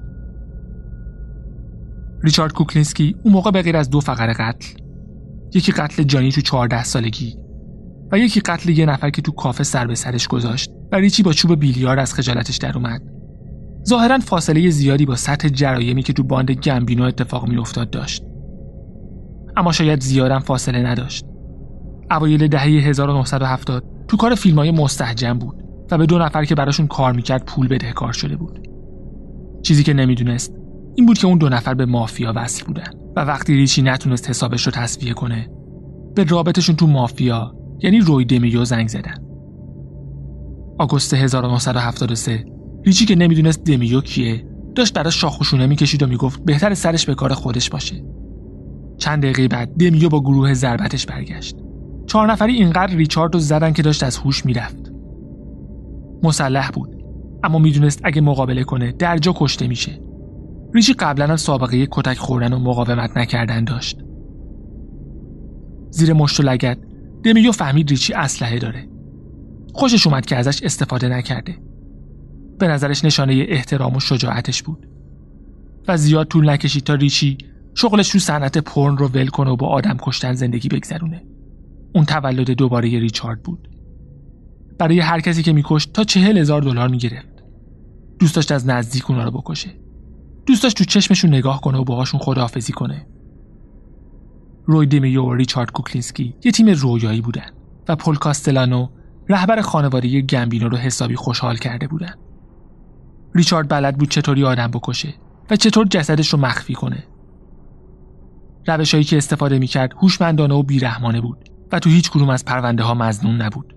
ریچارد 2.24 2.54
کوکلینسکی 2.54 3.16
اون 3.24 3.34
موقع 3.34 3.52
به 3.52 3.62
غیر 3.62 3.78
از 3.78 3.90
دو 3.90 4.00
فقره 4.00 4.34
قتل 4.34 4.68
یکی 5.54 5.72
قتل 5.72 6.04
جانی 6.04 6.32
تو 6.32 6.42
14 6.42 6.84
سالگی 6.84 7.36
و 8.12 8.18
یکی 8.18 8.40
قتل 8.40 8.70
یه 8.70 8.86
نفر 8.86 9.10
که 9.10 9.22
تو 9.22 9.32
کافه 9.32 9.64
سر 9.64 9.88
به 9.88 9.96
سرش 9.96 10.28
گذاشت 10.28 10.72
و 10.92 10.96
ریچی 10.96 11.24
با 11.24 11.34
چوب 11.34 11.60
بیلیارد 11.60 12.00
از 12.00 12.14
خجالتش 12.14 12.58
در 12.58 12.78
اومد. 12.78 13.02
ظاهرا 13.88 14.20
فاصله 14.20 14.70
زیادی 14.70 15.06
با 15.06 15.16
سطح 15.16 15.48
جرایمی 15.48 16.04
که 16.04 16.14
تو 16.14 16.24
باند 16.24 16.52
گمبینو 16.52 17.04
اتفاق 17.04 17.48
میافتاد 17.48 17.90
داشت. 17.90 18.24
اما 19.58 19.72
شاید 19.72 20.02
زیادم 20.02 20.40
فاصله 20.40 20.80
نداشت. 20.80 21.26
اوایل 22.12 22.48
دهه 22.48 22.64
1970 22.64 23.84
تو 24.08 24.18
کار 24.18 24.36
فیلم 24.36 24.60
های 24.60 24.72
مستحجم 24.72 25.34
بود 25.34 25.56
و 25.92 25.98
به 25.98 26.06
دو 26.06 26.18
نفر 26.18 26.46
که 26.46 26.56
براشون 26.56 26.88
کار 26.88 27.14
می‌کرد 27.14 27.46
پول 27.46 27.68
بدهکار 27.68 28.14
شده 28.14 28.36
بود. 28.36 28.68
چیزی 29.64 29.84
که 29.84 29.94
نمی‌دونست 29.94 30.61
این 30.96 31.06
بود 31.06 31.18
که 31.18 31.28
اون 31.28 31.38
دو 31.38 31.50
نفر 31.50 31.74
به 31.74 31.86
مافیا 31.86 32.34
وصل 32.36 32.66
بودن 32.66 32.92
و 33.16 33.20
وقتی 33.20 33.54
ریچی 33.54 33.82
نتونست 33.82 34.30
حسابش 34.30 34.66
رو 34.66 34.72
تصفیه 34.72 35.14
کنه 35.14 35.50
به 36.16 36.24
رابطشون 36.24 36.76
تو 36.76 36.88
مافیا 36.88 37.56
یعنی 37.80 38.00
روی 38.00 38.26
دمیو 38.26 38.66
زنگ 38.66 38.88
زدن. 38.88 39.16
آگوست 40.80 41.14
1973 41.14 42.46
ریچی 42.86 43.06
که 43.06 43.16
نمی‌دونست 43.16 43.64
دمیو 43.64 44.02
کیه 44.02 44.46
داشت 44.76 44.94
براش 44.94 45.22
شاخوشونه 45.22 45.68
می‌کشید 45.68 46.04
و 46.04 46.08
می‌گفت 46.08 46.46
بهتر 46.46 46.74
سرش 46.74 47.06
به 47.06 47.16
کار 47.16 47.34
خودش 47.34 47.70
باشه. 47.70 48.04
چند 48.98 49.24
دقیقه 49.24 49.48
بعد 49.48 49.70
دمیو 49.80 50.10
با 50.10 50.20
گروه 50.20 50.54
ضربتش 50.54 51.06
برگشت. 51.06 51.56
چهار 52.08 52.32
نفری 52.32 52.54
اینقدر 52.54 52.96
ریچارد 52.96 53.34
رو 53.34 53.40
زدن 53.40 53.74
که 53.74 53.82
داشت 53.82 54.04
از 54.04 54.18
هوش 54.18 54.46
می‌رفت. 54.46 54.92
مسلح 56.24 56.72
بود 56.72 56.96
اما 57.44 57.60
می‌دونست 57.60 58.02
اگه 58.04 58.22
مقابله 58.22 58.64
کنه 58.64 58.92
درجا 58.92 59.34
کشته 59.36 59.68
میشه. 59.68 60.11
ریچی 60.74 60.94
قبلا 60.94 61.28
هم 61.28 61.36
سابقه 61.36 61.88
کتک 61.92 62.18
خوردن 62.18 62.54
و 62.54 62.60
مقاومت 62.60 63.18
نکردن 63.18 63.64
داشت. 63.64 64.00
زیر 65.90 66.14
مشت 66.14 66.40
و 66.40 66.44
لگت 66.44 66.78
دمیو 67.24 67.52
فهمید 67.52 67.90
ریچی 67.90 68.14
اسلحه 68.14 68.60
داره. 68.60 68.88
خوشش 69.74 70.08
اومد 70.08 70.26
که 70.26 70.36
ازش 70.36 70.64
استفاده 70.64 71.10
نکرده. 71.10 71.58
به 72.60 72.68
نظرش 72.68 73.06
نشانه 73.06 73.46
احترام 73.48 73.96
و 73.96 74.00
شجاعتش 74.00 74.64
بود. 74.64 74.88
و 75.88 75.98
زیاد 75.98 76.28
طول 76.28 76.50
نکشید 76.50 76.84
تا 76.84 76.94
ریچی 76.94 77.38
شغلش 77.76 78.10
رو 78.10 78.20
صنعت 78.20 78.58
پورن 78.58 78.98
رو 78.98 79.08
ول 79.08 79.28
کنه 79.28 79.50
و 79.50 79.56
با 79.56 79.68
آدم 79.68 79.98
کشتن 80.02 80.34
زندگی 80.34 80.70
بگذرونه. 80.70 81.24
اون 81.96 82.06
تولد 82.06 82.52
دوباره 82.52 82.90
ریچارد 82.90 83.44
بود. 83.44 83.68
برای 84.80 85.00
هر 85.00 85.20
کسی 85.20 85.44
که 85.44 85.54
میکشت 85.54 85.94
تا 85.94 86.04
چهل 86.04 86.38
هزار 86.38 86.62
دلار 86.62 86.88
می‌گرفت. 86.88 87.44
دوست 88.20 88.36
داشت 88.36 88.52
از 88.52 88.68
نزدیک 88.68 89.12
اونا 89.12 89.24
رو 89.24 89.32
بکشه. 89.32 89.70
دوست 90.46 90.64
داشت 90.64 90.78
تو 90.78 90.84
چشمشون 90.84 91.34
نگاه 91.34 91.62
کنه 91.62 91.78
و 91.78 91.84
باهاشون 91.84 92.20
خداحافظی 92.20 92.74
کنه. 92.74 93.08
روی 94.66 94.88
دیمیو 94.88 95.24
و 95.24 95.34
ریچارد 95.34 95.72
کوکلینسکی 95.72 96.36
یه 96.44 96.52
تیم 96.52 96.70
رویایی 96.70 97.22
بودن 97.22 97.50
و 97.88 97.96
پل 97.96 98.16
کاستلانو 98.16 98.88
رهبر 99.30 99.62
خانواده 99.62 100.22
گمبینو 100.22 100.70
رو 100.70 100.78
حسابی 100.78 101.16
خوشحال 101.16 101.58
کرده 101.58 101.88
بودن. 101.88 102.14
ریچارد 103.36 103.70
بلد 103.70 103.98
بود 103.98 104.10
چطوری 104.10 104.44
آدم 104.44 104.68
بکشه 104.68 105.14
و 105.50 105.56
چطور 105.56 105.88
جسدش 105.88 106.30
رو 106.30 106.40
مخفی 106.40 106.74
کنه. 106.74 107.04
روشهایی 108.68 109.04
که 109.04 109.18
استفاده 109.18 109.60
می‌کرد 109.60 109.94
هوشمندانه 109.94 110.54
و 110.54 110.64
بیرحمانه 110.64 111.22
بود 111.22 111.50
و 111.72 111.80
تو 111.80 111.90
هیچ 111.90 112.12
کدوم 112.12 112.30
از 112.30 112.46
پرونده 112.46 112.84
ها 112.84 112.94
مزنون 112.94 113.42
نبود. 113.42 113.76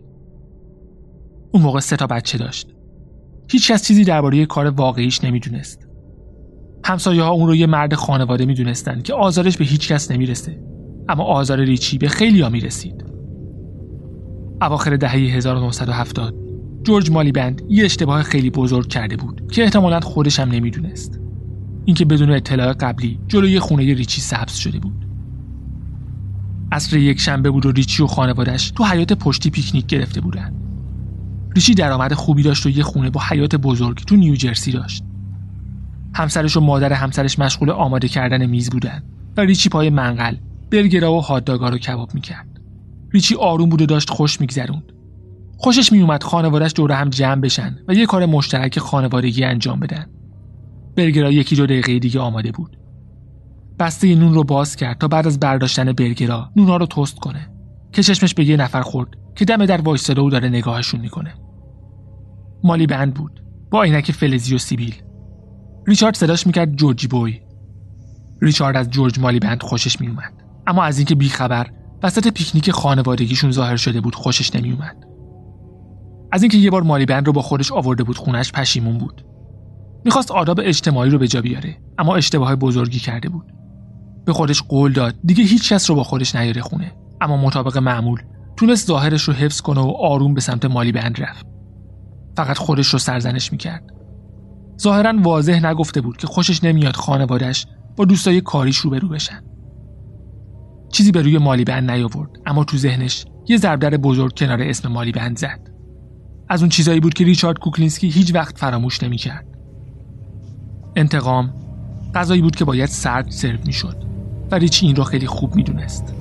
اون 1.52 1.62
موقع 1.62 1.80
سه 1.80 1.96
تا 1.96 2.06
بچه 2.06 2.38
داشت. 2.38 2.74
هیچ 3.50 3.72
کس 3.72 3.86
چیزی 3.86 4.04
درباره 4.04 4.46
کار 4.46 4.66
واقعیش 4.66 5.24
نمی‌دونست. 5.24 5.83
همسایه 6.84 7.22
ها 7.22 7.30
اون 7.30 7.46
رو 7.46 7.54
یه 7.54 7.66
مرد 7.66 7.94
خانواده 7.94 8.46
می‌دونستند 8.46 9.02
که 9.02 9.14
آزارش 9.14 9.56
به 9.56 9.64
هیچ 9.64 9.88
کس 9.88 10.10
نمی‌رسه. 10.10 10.60
اما 11.08 11.24
آزار 11.24 11.60
ریچی 11.60 11.98
به 11.98 12.08
خیلی 12.08 12.40
ها 12.40 12.48
می‌رسید. 12.48 13.04
اواخر 14.62 14.96
دهه 14.96 15.10
1970 15.10 16.34
جورج 16.82 17.10
مالی 17.10 17.32
بند 17.32 17.62
یه 17.68 17.84
اشتباه 17.84 18.22
خیلی 18.22 18.50
بزرگ 18.50 18.88
کرده 18.88 19.16
بود 19.16 19.52
که 19.52 19.62
احتمالا 19.64 20.00
خودش 20.00 20.40
هم 20.40 20.48
نمی‌دونست. 20.48 21.20
اینکه 21.84 22.04
بدون 22.04 22.30
اطلاع 22.30 22.72
قبلی 22.72 23.20
جلوی 23.28 23.60
خونه 23.60 23.94
ریچی 23.94 24.20
سبز 24.20 24.54
شده 24.54 24.78
بود. 24.78 25.06
عصر 26.72 26.96
یک 26.96 27.20
شنبه 27.20 27.50
بود 27.50 27.66
و 27.66 27.72
ریچی 27.72 28.02
و 28.02 28.06
خانوادش 28.06 28.70
تو 28.70 28.84
حیات 28.84 29.12
پشتی 29.12 29.50
پیکنیک 29.50 29.86
گرفته 29.86 30.20
بودن. 30.20 30.54
ریچی 31.56 31.74
درآمد 31.74 32.12
خوبی 32.12 32.42
داشت 32.42 32.66
و 32.66 32.70
یه 32.70 32.82
خونه 32.82 33.10
با 33.10 33.20
حیات 33.28 33.56
بزرگ 33.56 33.96
تو 33.96 34.16
نیوجرسی 34.16 34.72
داشت. 34.72 35.04
همسرش 36.14 36.56
و 36.56 36.60
مادر 36.60 36.92
همسرش 36.92 37.38
مشغول 37.38 37.70
آماده 37.70 38.08
کردن 38.08 38.46
میز 38.46 38.70
بودن 38.70 39.02
و 39.36 39.40
ریچی 39.40 39.68
پای 39.68 39.90
منقل 39.90 40.36
برگرا 40.70 41.12
و 41.12 41.20
هادداگا 41.20 41.68
رو 41.68 41.78
کباب 41.78 42.14
می‌کرد. 42.14 42.60
ریچی 43.12 43.34
آروم 43.34 43.68
بود 43.68 43.82
و 43.82 43.86
داشت 43.86 44.10
خوش 44.10 44.40
میگذروند. 44.40 44.92
خوشش 45.56 45.92
میومد 45.92 46.22
خانوادش 46.22 46.72
دور 46.76 46.92
هم 46.92 47.10
جمع 47.10 47.40
بشن 47.40 47.78
و 47.88 47.94
یه 47.94 48.06
کار 48.06 48.26
مشترک 48.26 48.78
خانوادگی 48.78 49.44
انجام 49.44 49.80
بدن. 49.80 50.06
برگرا 50.96 51.32
یکی 51.32 51.56
دو 51.56 51.66
دقیقه 51.66 51.98
دیگه 51.98 52.20
آماده 52.20 52.52
بود. 52.52 52.76
بسته 53.78 54.14
نون 54.14 54.34
رو 54.34 54.44
باز 54.44 54.76
کرد 54.76 54.98
تا 54.98 55.08
بعد 55.08 55.26
از 55.26 55.40
برداشتن 55.40 55.92
برگرا 55.92 56.50
نونا 56.56 56.76
رو 56.76 56.86
تست 56.86 57.18
کنه 57.18 57.50
که 57.92 58.02
چشمش 58.02 58.34
به 58.34 58.44
یه 58.44 58.56
نفر 58.56 58.82
خورد 58.82 59.08
که 59.34 59.44
دم 59.44 59.66
در 59.66 59.80
وایستاده 59.80 60.20
و 60.20 60.30
داره 60.30 60.48
نگاهشون 60.48 61.00
می‌کنه. 61.00 61.34
مالی 62.64 62.86
بند 62.86 63.14
بود 63.14 63.42
با 63.70 63.82
عینک 63.82 64.12
فلزی 64.12 64.54
و 64.54 64.58
سیبیل. 64.58 64.94
ریچارد 65.86 66.16
صداش 66.16 66.46
می‌کرد 66.46 66.76
جورجی 66.76 67.06
بوی. 67.06 67.40
ریچارد 68.42 68.76
از 68.76 68.90
جورج 68.90 69.20
مالی 69.20 69.38
بند 69.38 69.62
خوشش 69.62 70.00
میومد 70.00 70.32
اما 70.66 70.84
از 70.84 70.98
اینکه 70.98 71.14
بیخبر 71.14 71.66
وسط 72.02 72.28
پیکنیک 72.28 72.70
خانوادگیشون 72.70 73.50
ظاهر 73.50 73.76
شده 73.76 74.00
بود 74.00 74.14
خوشش 74.14 74.54
نمیومد 74.56 74.96
از 76.32 76.42
اینکه 76.42 76.58
یه 76.58 76.70
بار 76.70 76.82
مالی 76.82 77.06
بند 77.06 77.26
رو 77.26 77.32
با 77.32 77.42
خودش 77.42 77.72
آورده 77.72 78.04
بود 78.04 78.18
خونش 78.18 78.52
پشیمون 78.52 78.98
بود. 78.98 79.24
می‌خواست 80.04 80.30
آداب 80.30 80.60
اجتماعی 80.62 81.10
رو 81.10 81.18
به 81.18 81.28
جا 81.28 81.40
بیاره 81.40 81.76
اما 81.98 82.16
اشتباه 82.16 82.56
بزرگی 82.56 82.98
کرده 82.98 83.28
بود. 83.28 83.52
به 84.26 84.32
خودش 84.32 84.62
قول 84.62 84.92
داد 84.92 85.14
دیگه 85.24 85.44
هیچ 85.44 85.72
کس 85.72 85.90
رو 85.90 85.96
با 85.96 86.02
خودش 86.02 86.36
نیاره 86.36 86.62
خونه. 86.62 86.92
اما 87.20 87.36
مطابق 87.36 87.78
معمول 87.78 88.20
تونست 88.56 88.86
ظاهرش 88.86 89.22
رو 89.22 89.34
حفظ 89.34 89.60
کنه 89.60 89.80
و 89.80 89.92
آروم 90.00 90.34
به 90.34 90.40
سمت 90.40 90.64
مالی 90.64 90.92
بند 90.92 91.22
رفت. 91.22 91.46
فقط 92.36 92.58
خودش 92.58 92.86
رو 92.86 92.98
سرزنش 92.98 93.52
می‌کرد. 93.52 93.93
ظاهرا 94.80 95.14
واضح 95.22 95.66
نگفته 95.66 96.00
بود 96.00 96.16
که 96.16 96.26
خوشش 96.26 96.64
نمیاد 96.64 96.96
خانوادش 96.96 97.66
با 97.96 98.04
دوستای 98.04 98.40
کاریش 98.40 98.76
روبرو 98.76 99.08
بشن. 99.08 99.40
چیزی 100.92 101.12
به 101.12 101.22
روی 101.22 101.38
مالی 101.38 101.64
بند 101.64 101.90
نیاورد 101.90 102.30
اما 102.46 102.64
تو 102.64 102.76
ذهنش 102.76 103.24
یه 103.48 103.56
ضربدر 103.56 103.96
بزرگ 103.96 104.38
کنار 104.38 104.62
اسم 104.62 104.88
مالی 104.88 105.12
بند 105.12 105.38
زد. 105.38 105.70
از 106.48 106.60
اون 106.60 106.68
چیزایی 106.68 107.00
بود 107.00 107.14
که 107.14 107.24
ریچارد 107.24 107.58
کوکلینسکی 107.58 108.08
هیچ 108.08 108.34
وقت 108.34 108.58
فراموش 108.58 109.02
نمی‌کرد. 109.02 109.46
انتقام 110.96 111.54
غذایی 112.14 112.42
بود 112.42 112.56
که 112.56 112.64
باید 112.64 112.88
سرد 112.88 113.30
سرو 113.30 113.58
می‌شد 113.66 113.96
و 114.50 114.54
ریچی 114.54 114.86
این 114.86 114.96
رو 114.96 115.04
خیلی 115.04 115.26
خوب 115.26 115.54
می‌دونست. 115.54 116.14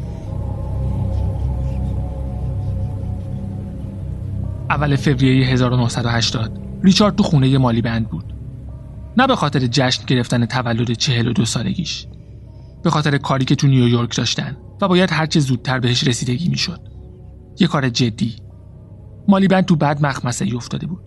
اول 4.70 4.96
فوریه 4.96 5.48
1980 5.48 6.60
ریچارد 6.84 7.16
تو 7.16 7.24
خونه 7.24 7.58
مالی 7.58 7.82
بند 7.82 8.10
بود. 8.10 8.33
نه 9.18 9.28
به 9.28 9.36
خاطر 9.36 9.60
جشن 9.60 10.06
گرفتن 10.06 10.46
تولد 10.46 10.92
42 10.92 11.46
سالگیش. 11.46 12.08
به 12.84 12.90
خاطر 12.90 13.18
کاری 13.18 13.46
که 13.46 13.56
تو 13.56 13.68
نیویورک 13.68 14.18
داشتن 14.18 14.58
و 14.82 14.88
باید 14.88 15.12
هرچه 15.12 15.40
زودتر 15.40 15.80
بهش 15.80 16.08
رسیدگی 16.08 16.50
می‌شد. 16.50 16.80
یه 17.60 17.68
کار 17.68 17.90
جدی. 17.90 18.36
مالی 19.28 19.48
بند 19.48 19.66
تو 19.66 19.76
بعد 19.76 20.06
مخمسه 20.06 20.46
ای 20.46 20.54
افتاده 20.54 20.88
بود. 20.88 21.04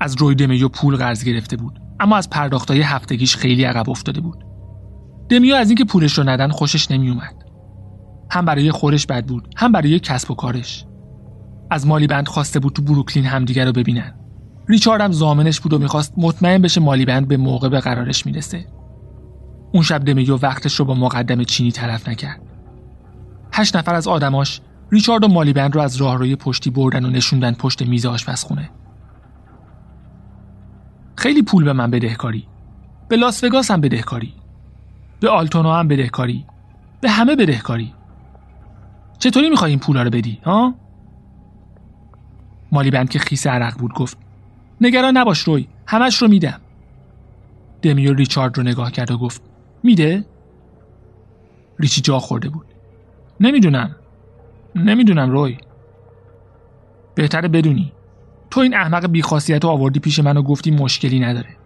از 0.00 0.16
روی 0.16 0.34
دمیو 0.34 0.68
پول 0.68 0.96
قرض 0.96 1.24
گرفته 1.24 1.56
بود. 1.56 1.80
اما 2.00 2.16
از 2.16 2.30
پرداختای 2.30 2.80
هفتگیش 2.80 3.36
خیلی 3.36 3.64
عقب 3.64 3.90
افتاده 3.90 4.20
بود. 4.20 4.44
دمیو 5.28 5.54
از 5.54 5.68
اینکه 5.68 5.84
پولش 5.84 6.18
رو 6.18 6.28
ندن 6.28 6.48
خوشش 6.48 6.90
نمیومد 6.90 7.34
هم 8.30 8.44
برای 8.44 8.70
خورش 8.70 9.06
بد 9.06 9.26
بود 9.26 9.48
هم 9.56 9.72
برای 9.72 10.00
کسب 10.00 10.30
و 10.30 10.34
کارش. 10.34 10.84
از 11.70 11.86
مالی 11.86 12.06
بند 12.06 12.28
خواسته 12.28 12.60
بود 12.60 12.72
تو 12.72 12.82
بروکلین 12.82 13.26
همدیگر 13.26 13.64
رو 13.64 13.72
ببینن. 13.72 14.17
ریچارد 14.68 15.00
هم 15.00 15.12
زامنش 15.12 15.60
بود 15.60 15.72
و 15.72 15.78
می‌خواست 15.78 16.14
مطمئن 16.16 16.62
بشه 16.62 16.80
مالی 16.80 17.04
بند 17.04 17.28
به 17.28 17.36
موقع 17.36 17.68
به 17.68 17.80
قرارش 17.80 18.26
می‌رسه. 18.26 18.66
اون 19.72 19.82
شب 19.82 20.04
دمیو 20.04 20.36
وقتش 20.36 20.74
رو 20.74 20.84
با 20.84 20.94
مقدم 20.94 21.44
چینی 21.44 21.72
طرف 21.72 22.08
نکرد. 22.08 22.40
هشت 23.52 23.76
نفر 23.76 23.94
از 23.94 24.08
آدماش 24.08 24.60
ریچارد 24.90 25.24
و 25.24 25.28
مالی 25.28 25.52
بند 25.52 25.74
رو 25.74 25.80
از 25.80 25.96
راهروی 25.96 26.36
پشتی 26.36 26.70
بردن 26.70 27.04
و 27.04 27.10
نشوندن 27.10 27.52
پشت 27.52 27.82
میز 27.82 28.06
آشپزخونه. 28.06 28.70
خیلی 31.16 31.42
پول 31.42 31.64
به 31.64 31.72
من 31.72 31.90
بدهکاری. 31.90 32.46
به 33.08 33.16
لاس 33.16 33.44
وگاس 33.44 33.70
هم 33.70 33.80
بدهکاری. 33.80 34.34
به 35.20 35.28
آلتونا 35.28 35.76
هم 35.76 35.88
بدهکاری. 35.88 36.46
به 37.00 37.10
همه 37.10 37.36
بدهکاری. 37.36 37.94
چطوری 39.18 39.50
می‌خوای 39.50 39.70
این 39.70 39.80
پولا 39.80 40.02
رو 40.02 40.10
بدی 40.10 40.40
ها؟ 40.44 40.74
مالی 42.72 42.90
بند 42.90 43.08
که 43.08 43.18
خیس 43.18 43.46
عرق 43.46 43.78
بود 43.78 43.94
گفت 43.94 44.18
نگران 44.80 45.16
نباش 45.16 45.40
روی 45.40 45.68
همش 45.86 46.22
رو 46.22 46.28
میدم. 46.28 46.60
دمیو 47.82 48.14
ریچارد 48.14 48.58
رو 48.58 48.62
نگاه 48.62 48.92
کرد 48.92 49.10
و 49.10 49.18
گفت 49.18 49.42
میده؟ 49.82 50.24
ریچی 51.78 52.00
جا 52.00 52.18
خورده 52.18 52.48
بود. 52.48 52.66
نمی‌دونم. 53.40 53.96
نمی‌دونم 54.74 55.30
روی. 55.30 55.58
بهتره 57.14 57.48
بدونی. 57.48 57.92
تو 58.50 58.60
این 58.60 58.76
احمق 58.76 59.06
بیخاصیت 59.06 59.64
رو 59.64 59.70
آوردی 59.70 60.00
پیش 60.00 60.18
من 60.18 60.36
و 60.36 60.42
گفتی 60.42 60.70
مشکلی 60.70 61.20
نداره. 61.20 61.56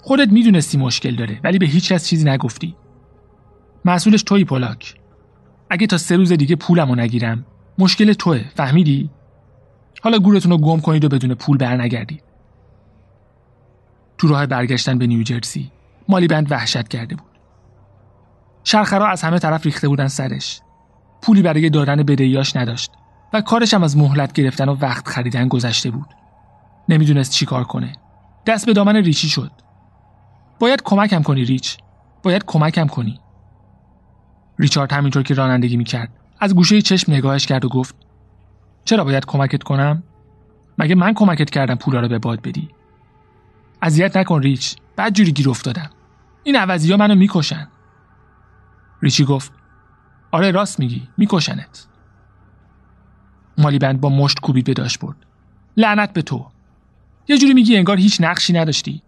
خودت 0.00 0.32
می‌دونستی 0.32 0.78
مشکل 0.78 1.14
داره 1.14 1.40
ولی 1.44 1.58
به 1.58 1.66
هیچ 1.66 1.92
کس 1.92 2.08
چیزی 2.08 2.30
نگفتی. 2.30 2.76
مسئولش 3.84 4.22
توی 4.22 4.44
پولاک 4.44 4.94
اگه 5.70 5.86
تا 5.86 5.98
سه 5.98 6.16
روز 6.16 6.32
دیگه 6.32 6.56
پولمو 6.56 6.94
نگیرم 6.94 7.46
مشکل 7.78 8.12
توه 8.12 8.44
فهمیدی؟ 8.54 9.10
حالا 10.02 10.18
گورتون 10.18 10.52
رو 10.52 10.58
گم 10.58 10.80
کنید 10.80 11.04
و 11.04 11.08
بدون 11.08 11.34
پول 11.34 11.56
برنگردید. 11.56 12.22
تو 14.22 14.28
راه 14.28 14.46
برگشتن 14.46 14.98
به 14.98 15.06
نیوجرسی. 15.06 15.70
مالی 16.08 16.26
بند 16.26 16.52
وحشت 16.52 16.88
کرده 16.88 17.14
بود. 17.14 17.30
شرخرا 18.64 19.08
از 19.08 19.22
همه 19.22 19.38
طرف 19.38 19.64
ریخته 19.64 19.88
بودن 19.88 20.08
سرش. 20.08 20.60
پولی 21.22 21.42
برای 21.42 21.70
دادن 21.70 21.96
بدهیاش 21.96 22.56
نداشت 22.56 22.92
و 23.32 23.40
کارش 23.40 23.74
هم 23.74 23.82
از 23.82 23.96
مهلت 23.96 24.32
گرفتن 24.32 24.68
و 24.68 24.76
وقت 24.80 25.08
خریدن 25.08 25.48
گذشته 25.48 25.90
بود. 25.90 26.06
نمی‌دونست 26.88 27.32
چی 27.32 27.46
کار 27.46 27.64
کنه. 27.64 27.92
دست 28.46 28.66
به 28.66 28.72
دامن 28.72 28.96
ریچی 28.96 29.28
شد. 29.28 29.50
باید 30.58 30.82
کمکم 30.82 31.22
کنی 31.22 31.44
ریچ. 31.44 31.78
باید 32.22 32.44
کمکم 32.46 32.86
کنی. 32.86 33.20
ریچارد 34.58 34.92
همینطور 34.92 35.22
که 35.22 35.34
رانندگی 35.34 35.76
می‌کرد 35.76 36.08
از 36.40 36.54
گوشه 36.54 36.82
چشم 36.82 37.12
نگاهش 37.12 37.46
کرد 37.46 37.64
و 37.64 37.68
گفت 37.68 37.94
چرا 38.84 39.04
باید 39.04 39.26
کمکت 39.26 39.62
کنم؟ 39.62 40.02
مگه 40.78 40.94
من 40.94 41.14
کمکت 41.14 41.50
کردم 41.50 41.74
پولا 41.74 42.00
رو 42.00 42.08
به 42.08 42.18
باد 42.18 42.42
بدی؟ 42.42 42.68
اذیت 43.82 44.16
نکن 44.16 44.42
ریچ. 44.42 44.76
بعد 44.96 45.14
جوری 45.14 45.32
گیر 45.32 45.50
افتادم. 45.50 45.90
این 46.42 46.56
عوضی 46.56 46.90
ها 46.90 46.96
منو 46.96 47.14
می‌کشن. 47.14 47.68
ریچی 49.02 49.24
گفت 49.24 49.52
آره 50.30 50.50
راست 50.50 50.80
میگی 50.80 51.08
میکشنت. 51.18 51.86
مالی 53.58 53.78
بند 53.78 54.00
با 54.00 54.08
مشت 54.08 54.40
کوبید 54.40 54.64
به 54.64 54.74
داشت 54.74 54.98
لعنت 55.76 56.12
به 56.12 56.22
تو. 56.22 56.46
یه 57.28 57.38
جوری 57.38 57.54
میگی 57.54 57.76
انگار 57.76 57.96
هیچ 57.96 58.20
نقشی 58.20 58.52
نداشتی. 58.52 59.02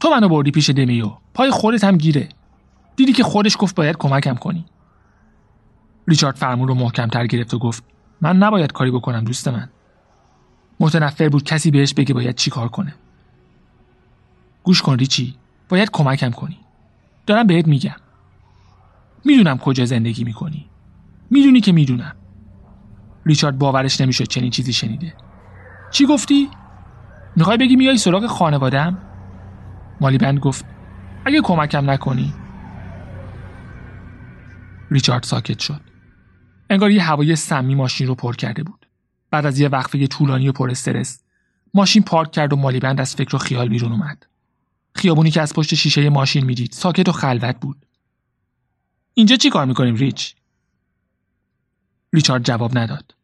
تو 0.00 0.10
منو 0.10 0.28
بردی 0.28 0.50
پیش 0.50 0.70
دمیو. 0.70 1.12
پای 1.34 1.50
خودت 1.50 1.84
هم 1.84 1.96
گیره. 1.96 2.28
دیدی 2.96 3.12
که 3.12 3.22
خودش 3.22 3.56
گفت 3.58 3.74
باید 3.74 3.96
کمکم 3.96 4.34
کنی. 4.34 4.64
ریچارد 6.08 6.36
فرمون 6.36 6.68
رو 6.68 6.74
محکمتر 6.74 7.26
گرفت 7.26 7.54
و 7.54 7.58
گفت 7.58 7.84
من 8.20 8.36
نباید 8.36 8.72
کاری 8.72 8.90
بکنم 8.90 9.24
دوست 9.24 9.48
من. 9.48 9.68
متنفر 10.80 11.28
بود 11.28 11.44
کسی 11.44 11.70
بهش 11.70 11.94
بگه 11.94 12.14
باید 12.14 12.34
چی 12.34 12.50
کار 12.50 12.68
کنه. 12.68 12.94
گوش 14.64 14.82
کن 14.82 14.96
ریچی. 14.98 15.38
باید 15.68 15.90
کمکم 15.90 16.30
کنی. 16.30 16.58
دارم 17.26 17.46
بهت 17.46 17.66
میگم. 17.66 17.96
می‌دونم 19.24 19.58
کجا 19.58 19.84
زندگی 19.84 20.24
می‌کنی. 20.24 20.70
می‌دونی 21.30 21.60
که 21.60 21.72
می‌دونم. 21.72 22.16
ریچارد 23.26 23.58
باورش 23.58 24.00
نمی‌شد 24.00 24.24
چنین 24.24 24.50
چیزی 24.50 24.72
شنیده. 24.72 25.14
چی 25.90 26.06
گفتی؟ 26.06 26.48
می‌خوای 27.36 27.56
بگی 27.56 27.76
میای 27.76 27.98
سراغ 27.98 28.26
خانوادم 28.26 28.98
مالی 30.00 30.18
بند 30.18 30.38
گفت 30.38 30.64
اگه 31.24 31.40
کمکم 31.40 31.90
نکنی. 31.90 32.34
ریچارد 34.90 35.22
ساکت 35.22 35.58
شد. 35.58 35.80
انگار 36.70 36.90
یه 36.90 37.02
هوای 37.02 37.36
سمی 37.36 37.74
ماشین 37.74 38.06
رو 38.06 38.14
پر 38.14 38.34
کرده 38.34 38.62
بود. 38.62 38.86
بعد 39.30 39.46
از 39.46 39.60
یه 39.60 39.68
وقفه 39.68 40.06
طولانی 40.06 40.48
و 40.48 40.52
پر 40.52 40.70
استرس 40.70 41.22
ماشین 41.74 42.02
پارک 42.02 42.30
کرد 42.30 42.52
و 42.52 42.56
مالی 42.56 42.80
بند 42.80 43.00
از 43.00 43.14
فکر 43.14 43.36
و 43.36 43.38
خیال 43.38 43.68
بیرون 43.68 43.92
اومد. 43.92 44.26
خیابونی 44.94 45.30
که 45.30 45.40
از 45.40 45.52
پشت 45.52 45.74
شیشه 45.74 46.08
ماشین 46.08 46.44
می‌دید 46.44 46.72
ساکت 46.72 47.08
و 47.08 47.12
خلوت 47.12 47.60
بود 47.60 47.86
اینجا 49.14 49.36
چی 49.36 49.50
کار 49.50 49.66
می‌کنیم 49.66 49.94
ریچ 49.94 50.34
ریچارد 52.12 52.44
جواب 52.44 52.78
نداد 52.78 53.14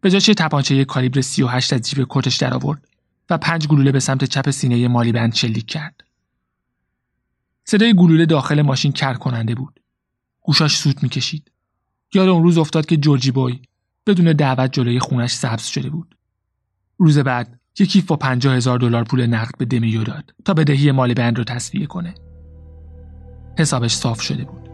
به 0.00 0.10
جاش 0.10 0.26
تپانچه 0.26 0.84
کالیبر 0.84 1.20
38 1.20 1.72
از 1.72 1.80
جیب 1.80 2.06
کتش 2.08 2.36
در 2.36 2.54
آورد 2.54 2.88
و 3.30 3.38
پنج 3.38 3.66
گلوله 3.66 3.92
به 3.92 4.00
سمت 4.00 4.24
چپ 4.24 4.50
سینه 4.50 4.88
مالی 4.88 5.12
بند 5.12 5.34
شلیک 5.34 5.66
کرد. 5.66 6.04
صدای 7.64 7.94
گلوله 7.94 8.26
داخل 8.26 8.62
ماشین 8.62 8.92
کر 8.92 9.14
کننده 9.14 9.54
بود. 9.54 9.80
گوشاش 10.40 10.76
سوت 10.76 11.02
می‌کشید. 11.02 11.50
یاد 12.14 12.28
اون 12.28 12.42
روز 12.42 12.58
افتاد 12.58 12.86
که 12.86 12.96
جورجی 12.96 13.30
بوی 13.30 13.62
بدون 14.06 14.32
دعوت 14.32 14.72
جلوی 14.72 14.98
خونش 14.98 15.32
سبز 15.32 15.66
شده 15.66 15.90
بود. 15.90 16.16
روز 16.98 17.18
بعد 17.18 17.57
یک 17.80 17.90
کیف 17.90 18.06
با 18.06 18.16
پنجاه 18.16 18.54
هزار 18.54 18.78
دلار 18.78 19.04
پول 19.04 19.26
نقد 19.26 19.58
به 19.58 19.64
دمیو 19.64 20.04
داد 20.04 20.34
تا 20.44 20.54
بدهی 20.54 20.92
مالی 20.92 21.14
بند 21.14 21.38
رو 21.38 21.44
تصویه 21.44 21.86
کنه. 21.86 22.14
حسابش 23.58 23.94
صاف 23.94 24.20
شده 24.20 24.44
بود. 24.44 24.68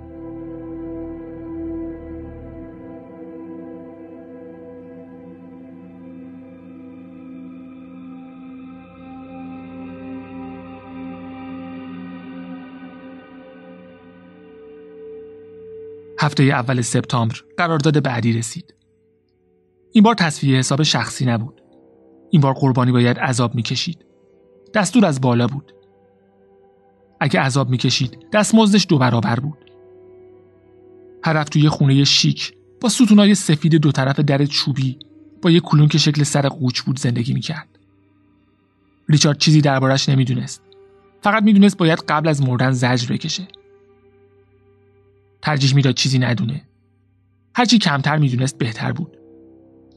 هفته 16.19 16.43
اول 16.43 16.81
سپتامبر 16.81 17.37
قرارداد 17.57 18.03
بعدی 18.03 18.33
رسید. 18.33 18.75
این 19.93 20.05
بار 20.05 20.15
تصفیه 20.15 20.59
حساب 20.59 20.83
شخصی 20.83 21.27
نبود. 21.27 21.64
این 22.31 22.41
بار 22.41 22.55
قربانی 22.55 22.93
باید 22.93 23.19
عذاب 23.19 23.55
می‌کشید. 23.55 24.05
دستور 24.75 25.07
از 25.07 25.21
بالا 25.21 25.47
بود. 25.47 25.75
اگه 27.21 27.41
عذاب 27.41 27.71
می‌کشید 27.71 28.19
دستمزدش 28.33 28.87
دو 28.89 28.99
برابر 28.99 29.41
بود. 29.41 29.59
هر 31.25 31.45
توی 31.45 31.69
خونه 31.69 32.05
شیک 32.05 32.55
با 32.81 32.89
ستونای 32.89 33.35
سفید 33.35 33.75
دو 33.75 33.93
طرف 33.93 34.21
در 34.21 34.47
چوبی 34.47 34.99
با 35.43 35.51
یک 35.51 35.63
کلون 35.63 35.89
که 35.89 35.99
شکل 35.99 36.23
سر 36.23 36.49
قوچ 36.49 36.81
بود 36.81 36.99
زندگی 36.99 37.35
می‌کرد. 37.35 37.69
ریچارد 39.09 39.39
چیزی 39.39 39.61
دربارش 39.61 40.09
نمی‌دونست. 40.09 40.63
فقط 41.23 41.43
می‌دونست 41.43 41.77
باید 41.77 41.99
قبل 42.09 42.29
از 42.29 42.43
مردن 42.43 42.71
زجر 42.71 43.15
بکشه. 43.15 43.49
ترجیح 45.43 45.75
می‌داد 45.75 45.95
چیزی 45.95 46.19
ندونه 46.19 46.63
هرچی 47.55 47.79
کمتر 47.79 48.17
می‌دونست 48.17 48.59
بهتر 48.59 48.93
بود 48.93 49.19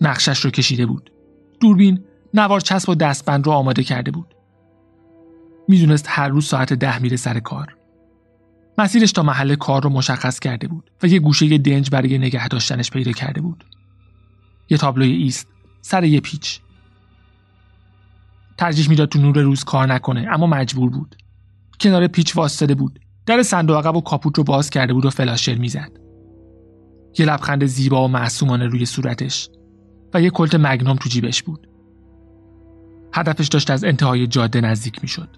نقشش 0.01 0.39
رو 0.39 0.51
کشیده 0.51 0.85
بود 0.85 1.11
دوربین 1.59 1.99
نوار 2.33 2.59
چسب 2.59 2.89
و 2.89 2.95
دستبند 2.95 3.45
رو 3.45 3.51
آماده 3.51 3.83
کرده 3.83 4.11
بود. 4.11 4.33
می‌دونست 5.67 6.05
هر 6.09 6.27
روز 6.27 6.45
ساعت 6.45 6.73
ده 6.73 6.99
میره 6.99 7.17
سر 7.17 7.39
کار. 7.39 7.77
مسیرش 8.77 9.11
تا 9.11 9.23
محل 9.23 9.55
کار 9.55 9.83
رو 9.83 9.89
مشخص 9.89 10.39
کرده 10.39 10.67
بود 10.67 10.91
و 11.03 11.07
یه 11.07 11.19
گوشه 11.19 11.57
دنج 11.57 11.89
برای 11.89 12.17
نگه 12.17 12.47
داشتنش 12.47 12.91
پیدا 12.91 13.11
کرده 13.11 13.41
بود. 13.41 13.65
یه 14.69 14.77
تابلوی 14.77 15.11
ایست 15.11 15.47
سر 15.81 16.03
یه 16.03 16.19
پیچ. 16.19 16.59
ترجیح 18.57 18.89
می‌داد 18.89 19.09
تو 19.09 19.19
نور 19.19 19.39
روز 19.39 19.63
کار 19.63 19.93
نکنه 19.93 20.27
اما 20.31 20.47
مجبور 20.47 20.89
بود. 20.89 21.15
کنار 21.79 22.07
پیچ 22.07 22.37
واسطه 22.37 22.75
بود. 22.75 22.99
در 23.25 23.43
صندوق 23.43 23.77
عقب 23.77 23.95
و 23.95 24.01
کاپوت 24.01 24.37
رو 24.37 24.43
باز 24.43 24.69
کرده 24.69 24.93
بود 24.93 25.05
و 25.05 25.09
فلاشر 25.09 25.55
می‌زد. 25.55 25.91
یه 27.19 27.25
لبخند 27.25 27.65
زیبا 27.65 28.05
و 28.05 28.07
معصومانه 28.07 28.65
روی 28.65 28.85
صورتش 28.85 29.49
و 30.13 30.21
یه 30.21 30.29
کلت 30.29 30.55
مگنوم 30.55 30.95
تو 30.95 31.09
جیبش 31.09 31.43
بود. 31.43 31.66
هدفش 33.13 33.47
داشت 33.47 33.69
از 33.69 33.83
انتهای 33.83 34.27
جاده 34.27 34.61
نزدیک 34.61 34.99
می‌شد. 35.01 35.29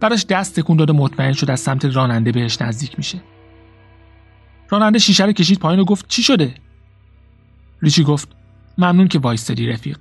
براش 0.00 0.26
دست 0.26 0.60
تکون 0.60 0.76
داد 0.76 0.90
و 0.90 0.92
مطمئن 0.92 1.32
شد 1.32 1.50
از 1.50 1.60
سمت 1.60 1.84
راننده 1.84 2.32
بهش 2.32 2.62
نزدیک 2.62 2.98
میشه. 2.98 3.20
راننده 4.70 4.98
شیشه 4.98 5.24
رو 5.24 5.32
کشید 5.32 5.58
پایین 5.58 5.80
و 5.80 5.84
گفت 5.84 6.08
چی 6.08 6.22
شده؟ 6.22 6.54
ریچی 7.82 8.04
گفت 8.04 8.28
ممنون 8.78 9.08
که 9.08 9.18
وایستادی 9.18 9.66
رفیق. 9.66 9.98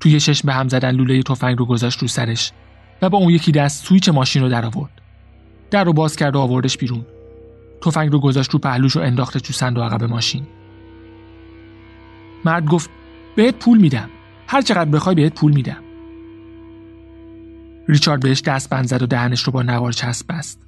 توی 0.00 0.20
چشم 0.20 0.46
به 0.46 0.54
هم 0.54 0.68
زدن 0.68 0.90
لوله 0.90 1.22
تفنگ 1.22 1.58
رو 1.58 1.64
گذاشت 1.64 1.98
رو 1.98 2.08
سرش 2.08 2.52
و 3.02 3.08
با 3.08 3.18
اون 3.18 3.30
یکی 3.30 3.52
دست 3.52 3.84
سویچ 3.84 4.08
ماشین 4.08 4.42
رو 4.42 4.48
در 4.48 4.66
آورد. 4.66 5.00
در 5.70 5.84
رو 5.84 5.92
باز 5.92 6.16
کرد 6.16 6.36
و 6.36 6.38
آوردش 6.38 6.78
بیرون 6.78 7.06
تفنگ 7.82 8.12
رو 8.12 8.20
گذاشت 8.20 8.50
رو 8.50 8.58
پهلوش 8.58 8.96
و 8.96 9.00
انداخته 9.00 9.40
تو 9.40 9.52
صندوق 9.52 9.84
عقب 9.84 10.04
ماشین 10.04 10.46
مرد 12.44 12.66
گفت 12.66 12.90
بهت 13.36 13.54
پول 13.54 13.78
میدم 13.78 14.10
هر 14.50 14.60
چقدر 14.60 14.90
بخوای 14.90 15.14
بهت 15.14 15.34
پول 15.34 15.52
میدم. 15.52 15.82
ریچارد 17.88 18.22
بهش 18.22 18.42
دست 18.42 18.70
بند 18.70 18.86
زد 18.86 19.02
و 19.02 19.06
دهنش 19.06 19.42
رو 19.42 19.52
با 19.52 19.62
نوار 19.62 19.92
چسب 19.92 20.26
بست. 20.28 20.60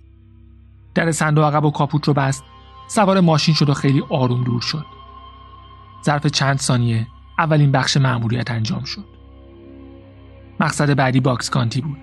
در 0.94 1.12
صندوق 1.12 1.44
عقب 1.44 1.64
و 1.64 1.70
کاپوت 1.70 2.08
رو 2.08 2.14
بست. 2.14 2.44
سوار 2.88 3.20
ماشین 3.20 3.54
شد 3.54 3.68
و 3.68 3.74
خیلی 3.74 4.02
آروم 4.08 4.44
دور 4.44 4.60
شد. 4.60 4.86
ظرف 6.04 6.26
چند 6.26 6.58
ثانیه 6.58 7.06
اولین 7.38 7.72
بخش 7.72 7.96
مأموریت 7.96 8.50
انجام 8.50 8.84
شد. 8.84 9.04
مقصد 10.60 10.94
بعدی 10.94 11.20
باکس 11.20 11.50
کانتی 11.50 11.80
بود. 11.80 11.98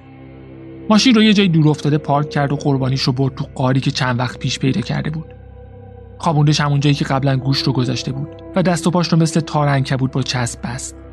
ماشین 0.90 1.16
رو 1.16 1.24
یه 1.24 1.34
جای 1.34 1.48
دور 1.48 1.70
افتاده 1.70 1.98
پارک 1.98 2.30
کرد 2.30 2.52
و 2.52 2.56
قربانیش 2.56 3.02
رو 3.02 3.13
برد 3.13 3.36
تو 3.36 3.46
غاری 3.56 3.80
که 3.80 3.92
چند 3.92 4.20
وقت 4.20 4.40
پیش 4.40 4.60
پیدا 4.60 4.82
کرده 4.82 5.10
بود. 5.10 5.34
خوابوندش 6.18 6.62
همون 6.62 6.80
جایی 6.80 6.96
که 6.96 7.06
قبلا 7.06 7.38
گوشت 7.38 7.62
رو 7.62 7.74
گذاشته 7.74 8.12
بود 8.12 8.28
و 8.56 8.63
دست 8.63 8.88
و 8.88 8.92
پاش 8.92 9.08
رو 9.08 9.18
مثل 9.18 9.40
تار 9.40 9.80
بود 9.80 10.12
با 10.12 10.22
چسب 10.22 10.60
بست. 10.63 11.07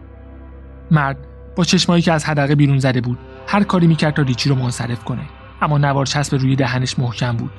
مرد 0.94 1.16
با 1.56 1.64
چشمایی 1.64 2.02
که 2.02 2.12
از 2.12 2.24
حدقه 2.24 2.54
بیرون 2.54 2.78
زده 2.78 3.00
بود 3.00 3.18
هر 3.46 3.64
کاری 3.64 3.86
می‌کرد 3.86 4.14
تا 4.14 4.22
ریچی 4.22 4.48
رو 4.48 4.54
منصرف 4.54 5.04
کنه. 5.04 5.22
اما 5.62 5.78
نوار 5.78 6.06
چسب 6.06 6.36
روی 6.36 6.56
دهنش 6.56 6.98
محکم 6.98 7.36
بود 7.36 7.50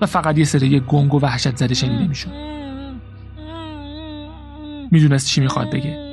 و 0.00 0.06
فقط 0.06 0.38
یه 0.38 0.44
صدای 0.44 0.80
گنگ 0.80 1.14
و 1.14 1.20
وحشت 1.20 1.56
زده 1.56 1.74
شنیده 1.74 2.08
می‌شد. 2.08 2.30
می‌دونست 4.90 5.26
چی 5.26 5.40
می‌خواد 5.40 5.70
بگه. 5.70 6.12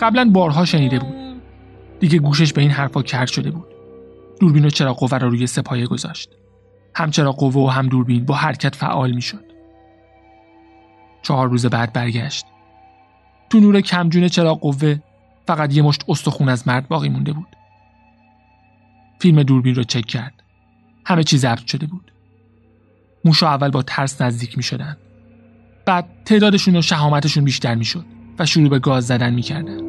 قبلا 0.00 0.30
بارها 0.32 0.64
شنیده 0.64 0.98
بود. 0.98 1.14
دیگه 2.00 2.18
گوشش 2.18 2.52
به 2.52 2.60
این 2.62 2.70
حرفا 2.70 3.02
کرد 3.02 3.28
شده 3.28 3.50
بود. 3.50 3.66
دوربین 4.40 4.64
و 4.64 4.70
چراغ 4.70 4.98
قوه 4.98 5.18
رو 5.18 5.30
روی 5.30 5.46
سپایه 5.46 5.86
گذاشت. 5.86 6.30
هم 6.94 7.10
چراغ 7.10 7.36
قوه 7.36 7.54
و 7.54 7.66
هم 7.66 7.88
دوربین 7.88 8.24
با 8.24 8.34
حرکت 8.34 8.76
فعال 8.76 9.12
می‌شد. 9.12 9.44
چهار 11.22 11.48
روز 11.48 11.66
بعد 11.66 11.92
برگشت. 11.92 12.46
تو 13.50 13.60
نور 13.60 13.80
کمجون 13.80 14.28
چراغ 14.28 14.60
قوه 14.60 14.98
فقط 15.50 15.76
یه 15.76 15.82
مشت 15.82 16.04
استخون 16.08 16.48
از 16.48 16.68
مرد 16.68 16.88
باقی 16.88 17.08
مونده 17.08 17.32
بود 17.32 17.56
فیلم 19.20 19.42
دوربین 19.42 19.74
رو 19.74 19.84
چک 19.84 20.06
کرد 20.06 20.42
همه 21.06 21.24
چیز 21.24 21.40
ضبط 21.40 21.66
شده 21.66 21.86
بود 21.86 22.12
موشا 23.24 23.48
اول 23.48 23.70
با 23.70 23.82
ترس 23.82 24.22
نزدیک 24.22 24.56
می 24.56 24.62
شدن. 24.62 24.96
بعد 25.86 26.08
تعدادشون 26.24 26.76
و 26.76 26.82
شهامتشون 26.82 27.44
بیشتر 27.44 27.74
می 27.74 27.84
شد 27.84 28.04
و 28.38 28.46
شروع 28.46 28.68
به 28.68 28.78
گاز 28.78 29.06
زدن 29.06 29.34
می 29.34 29.42
کردن. 29.42 29.80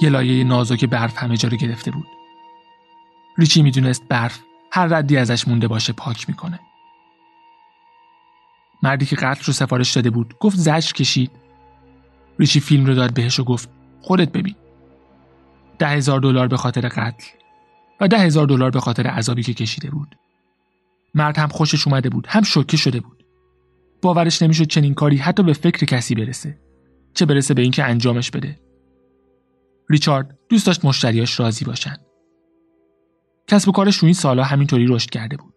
یه 0.00 0.08
لایه 0.08 0.44
نازک 0.44 0.84
برف 0.84 1.22
همه 1.22 1.36
جا 1.36 1.48
رو 1.48 1.56
گرفته 1.56 1.90
بود. 1.90 2.06
ریچی 3.38 3.62
می‌دونست 3.62 4.08
برف 4.08 4.40
هر 4.72 4.86
ردی 4.86 5.16
ازش 5.16 5.48
مونده 5.48 5.68
باشه 5.68 5.92
پاک 5.92 6.28
می‌کنه. 6.28 6.60
مردی 8.82 9.06
که 9.06 9.16
قتل 9.16 9.44
رو 9.44 9.52
سفارش 9.52 9.92
داده 9.92 10.10
بود 10.10 10.34
گفت 10.38 10.56
زجر 10.56 10.92
کشید. 10.92 11.30
ریچی 12.38 12.60
فیلم 12.60 12.86
رو 12.86 12.94
داد 12.94 13.14
بهش 13.14 13.40
و 13.40 13.44
گفت 13.44 13.70
خودت 14.00 14.32
ببین. 14.32 14.54
ده 15.78 15.88
هزار 15.88 16.20
دلار 16.20 16.48
به 16.48 16.56
خاطر 16.56 16.88
قتل 16.88 17.26
و 18.00 18.08
ده 18.08 18.18
هزار 18.18 18.46
دلار 18.46 18.70
به 18.70 18.80
خاطر 18.80 19.06
عذابی 19.06 19.42
که 19.42 19.54
کشیده 19.54 19.90
بود. 19.90 20.16
مرد 21.14 21.38
هم 21.38 21.48
خوشش 21.48 21.86
اومده 21.86 22.08
بود 22.08 22.26
هم 22.28 22.42
شوکه 22.42 22.76
شده 22.76 23.00
بود. 23.00 23.24
باورش 24.02 24.42
نمی‌شد 24.42 24.64
چنین 24.64 24.94
کاری 24.94 25.16
حتی 25.16 25.42
به 25.42 25.52
فکر 25.52 25.86
کسی 25.86 26.14
برسه. 26.14 26.58
چه 27.14 27.26
برسه 27.26 27.54
به 27.54 27.62
اینکه 27.62 27.84
انجامش 27.84 28.30
بده. 28.30 28.60
ریچارد 29.90 30.38
دوست 30.48 30.66
داشت 30.66 30.84
مشتریاش 30.84 31.40
راضی 31.40 31.64
باشن. 31.64 31.96
کسب 33.46 33.68
و 33.68 33.72
کارش 33.72 33.96
رو 33.96 34.06
این 34.06 34.14
سالا 34.14 34.44
همینطوری 34.44 34.86
رشد 34.86 35.10
کرده 35.10 35.36
بود. 35.36 35.54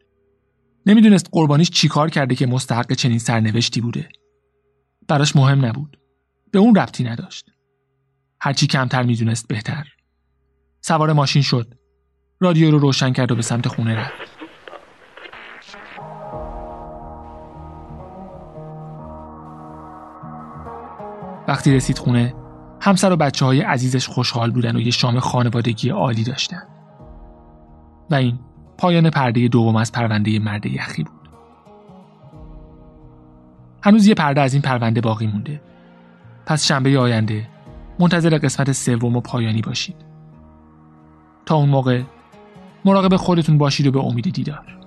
نمی‌دونست 0.86 1.30
قربانیش 1.32 1.70
چیکار 1.70 2.10
کرده 2.10 2.36
که 2.36 2.48
مستحق 2.48 2.94
چنین 2.94 3.20
سرنوشتی 3.20 3.82
بوده. 3.82 4.10
براش 5.08 5.36
مهم 5.36 5.65
نبود. 5.65 6.01
به 6.52 6.60
اون 6.60 6.76
ربطی 6.76 7.04
نداشت. 7.04 7.52
هرچی 8.42 8.68
کمتر 8.68 9.04
می‌دونست 9.04 9.48
بهتر. 9.48 9.88
سوار 10.82 11.14
ماشین 11.14 11.42
شد. 11.42 11.74
رادیو 12.40 12.72
رو 12.72 12.80
روشن 12.80 13.14
کرد 13.14 13.32
و 13.32 13.36
به 13.36 13.42
سمت 13.42 13.68
خونه 13.68 13.96
رفت. 13.96 14.14
وقتی 21.48 21.76
رسید 21.76 21.98
خونه 21.98 22.34
همسر 22.82 23.12
و 23.12 23.16
بچه 23.16 23.46
های 23.46 23.62
عزیزش 23.62 24.08
خوشحال 24.08 24.52
بودن 24.52 24.76
و 24.76 24.80
یه 24.80 24.92
شام 24.92 25.20
خانوادگی 25.20 25.90
عالی 25.90 26.24
داشتن. 26.24 26.64
و 28.10 28.16
این 28.16 28.40
پایان 28.78 29.10
پرده 29.10 29.48
دوم 29.48 29.76
از 29.76 29.92
پرونده 29.92 30.40
مرد 30.40 30.66
یخی 30.66 31.04
بود. 31.04 31.30
هنوز 33.84 34.08
یه 34.08 34.14
پرده 34.14 34.42
از 34.42 34.54
این 34.54 34.62
پرونده 34.62 35.02
باقی 35.02 35.28
مونده. 35.28 35.62
پس 36.46 36.66
شنبه 36.66 37.00
آینده 37.00 37.48
منتظر 38.00 38.38
قسمت 38.38 38.72
سوم 38.72 39.16
و 39.16 39.22
پایانی 39.22 39.62
باشید. 39.62 39.96
تا 41.46 41.56
اون 41.56 41.70
موقع 41.70 42.02
مراقب 42.86 43.16
خودتون 43.16 43.58
باشید 43.58 43.88
و 43.88 43.92
به 43.92 44.00
امید 44.00 44.34
دیدار. 44.34 44.78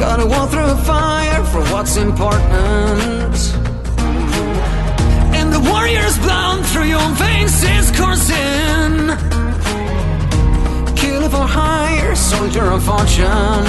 Gotta 0.00 0.26
walk 0.34 0.48
through 0.52 0.74
fire 0.90 1.44
for 1.52 1.62
what's 1.72 1.96
important. 2.08 3.36
And 5.38 5.46
the 5.56 5.62
warrior's 5.70 6.16
blood 6.24 6.64
through 6.70 6.88
your 6.94 7.08
veins 7.20 7.62
is 7.76 7.86
coursing. 7.98 9.49
for 11.30 11.46
hire, 11.46 12.14
soldier 12.16 12.66
of 12.72 12.82
fortune. 12.82 13.64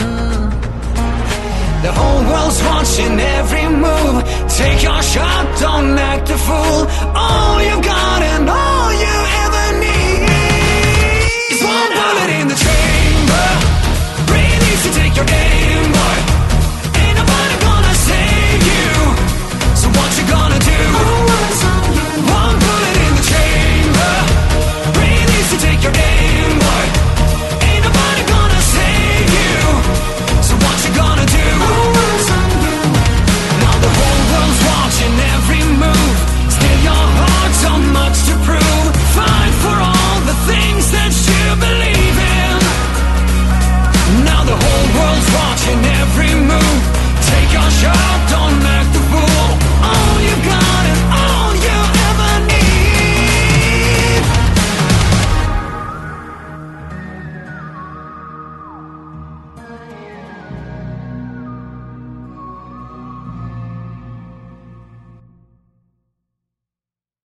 The 1.85 1.91
whole 1.99 2.23
world's 2.29 2.61
watching 2.63 3.19
every 3.19 3.67
move. 3.85 4.23
Take 4.49 4.83
your 4.83 5.01
shot, 5.01 5.45
don't 5.59 5.97
act 5.97 6.29
a 6.29 6.37
fool. 6.37 6.85
Oh. 7.15 7.50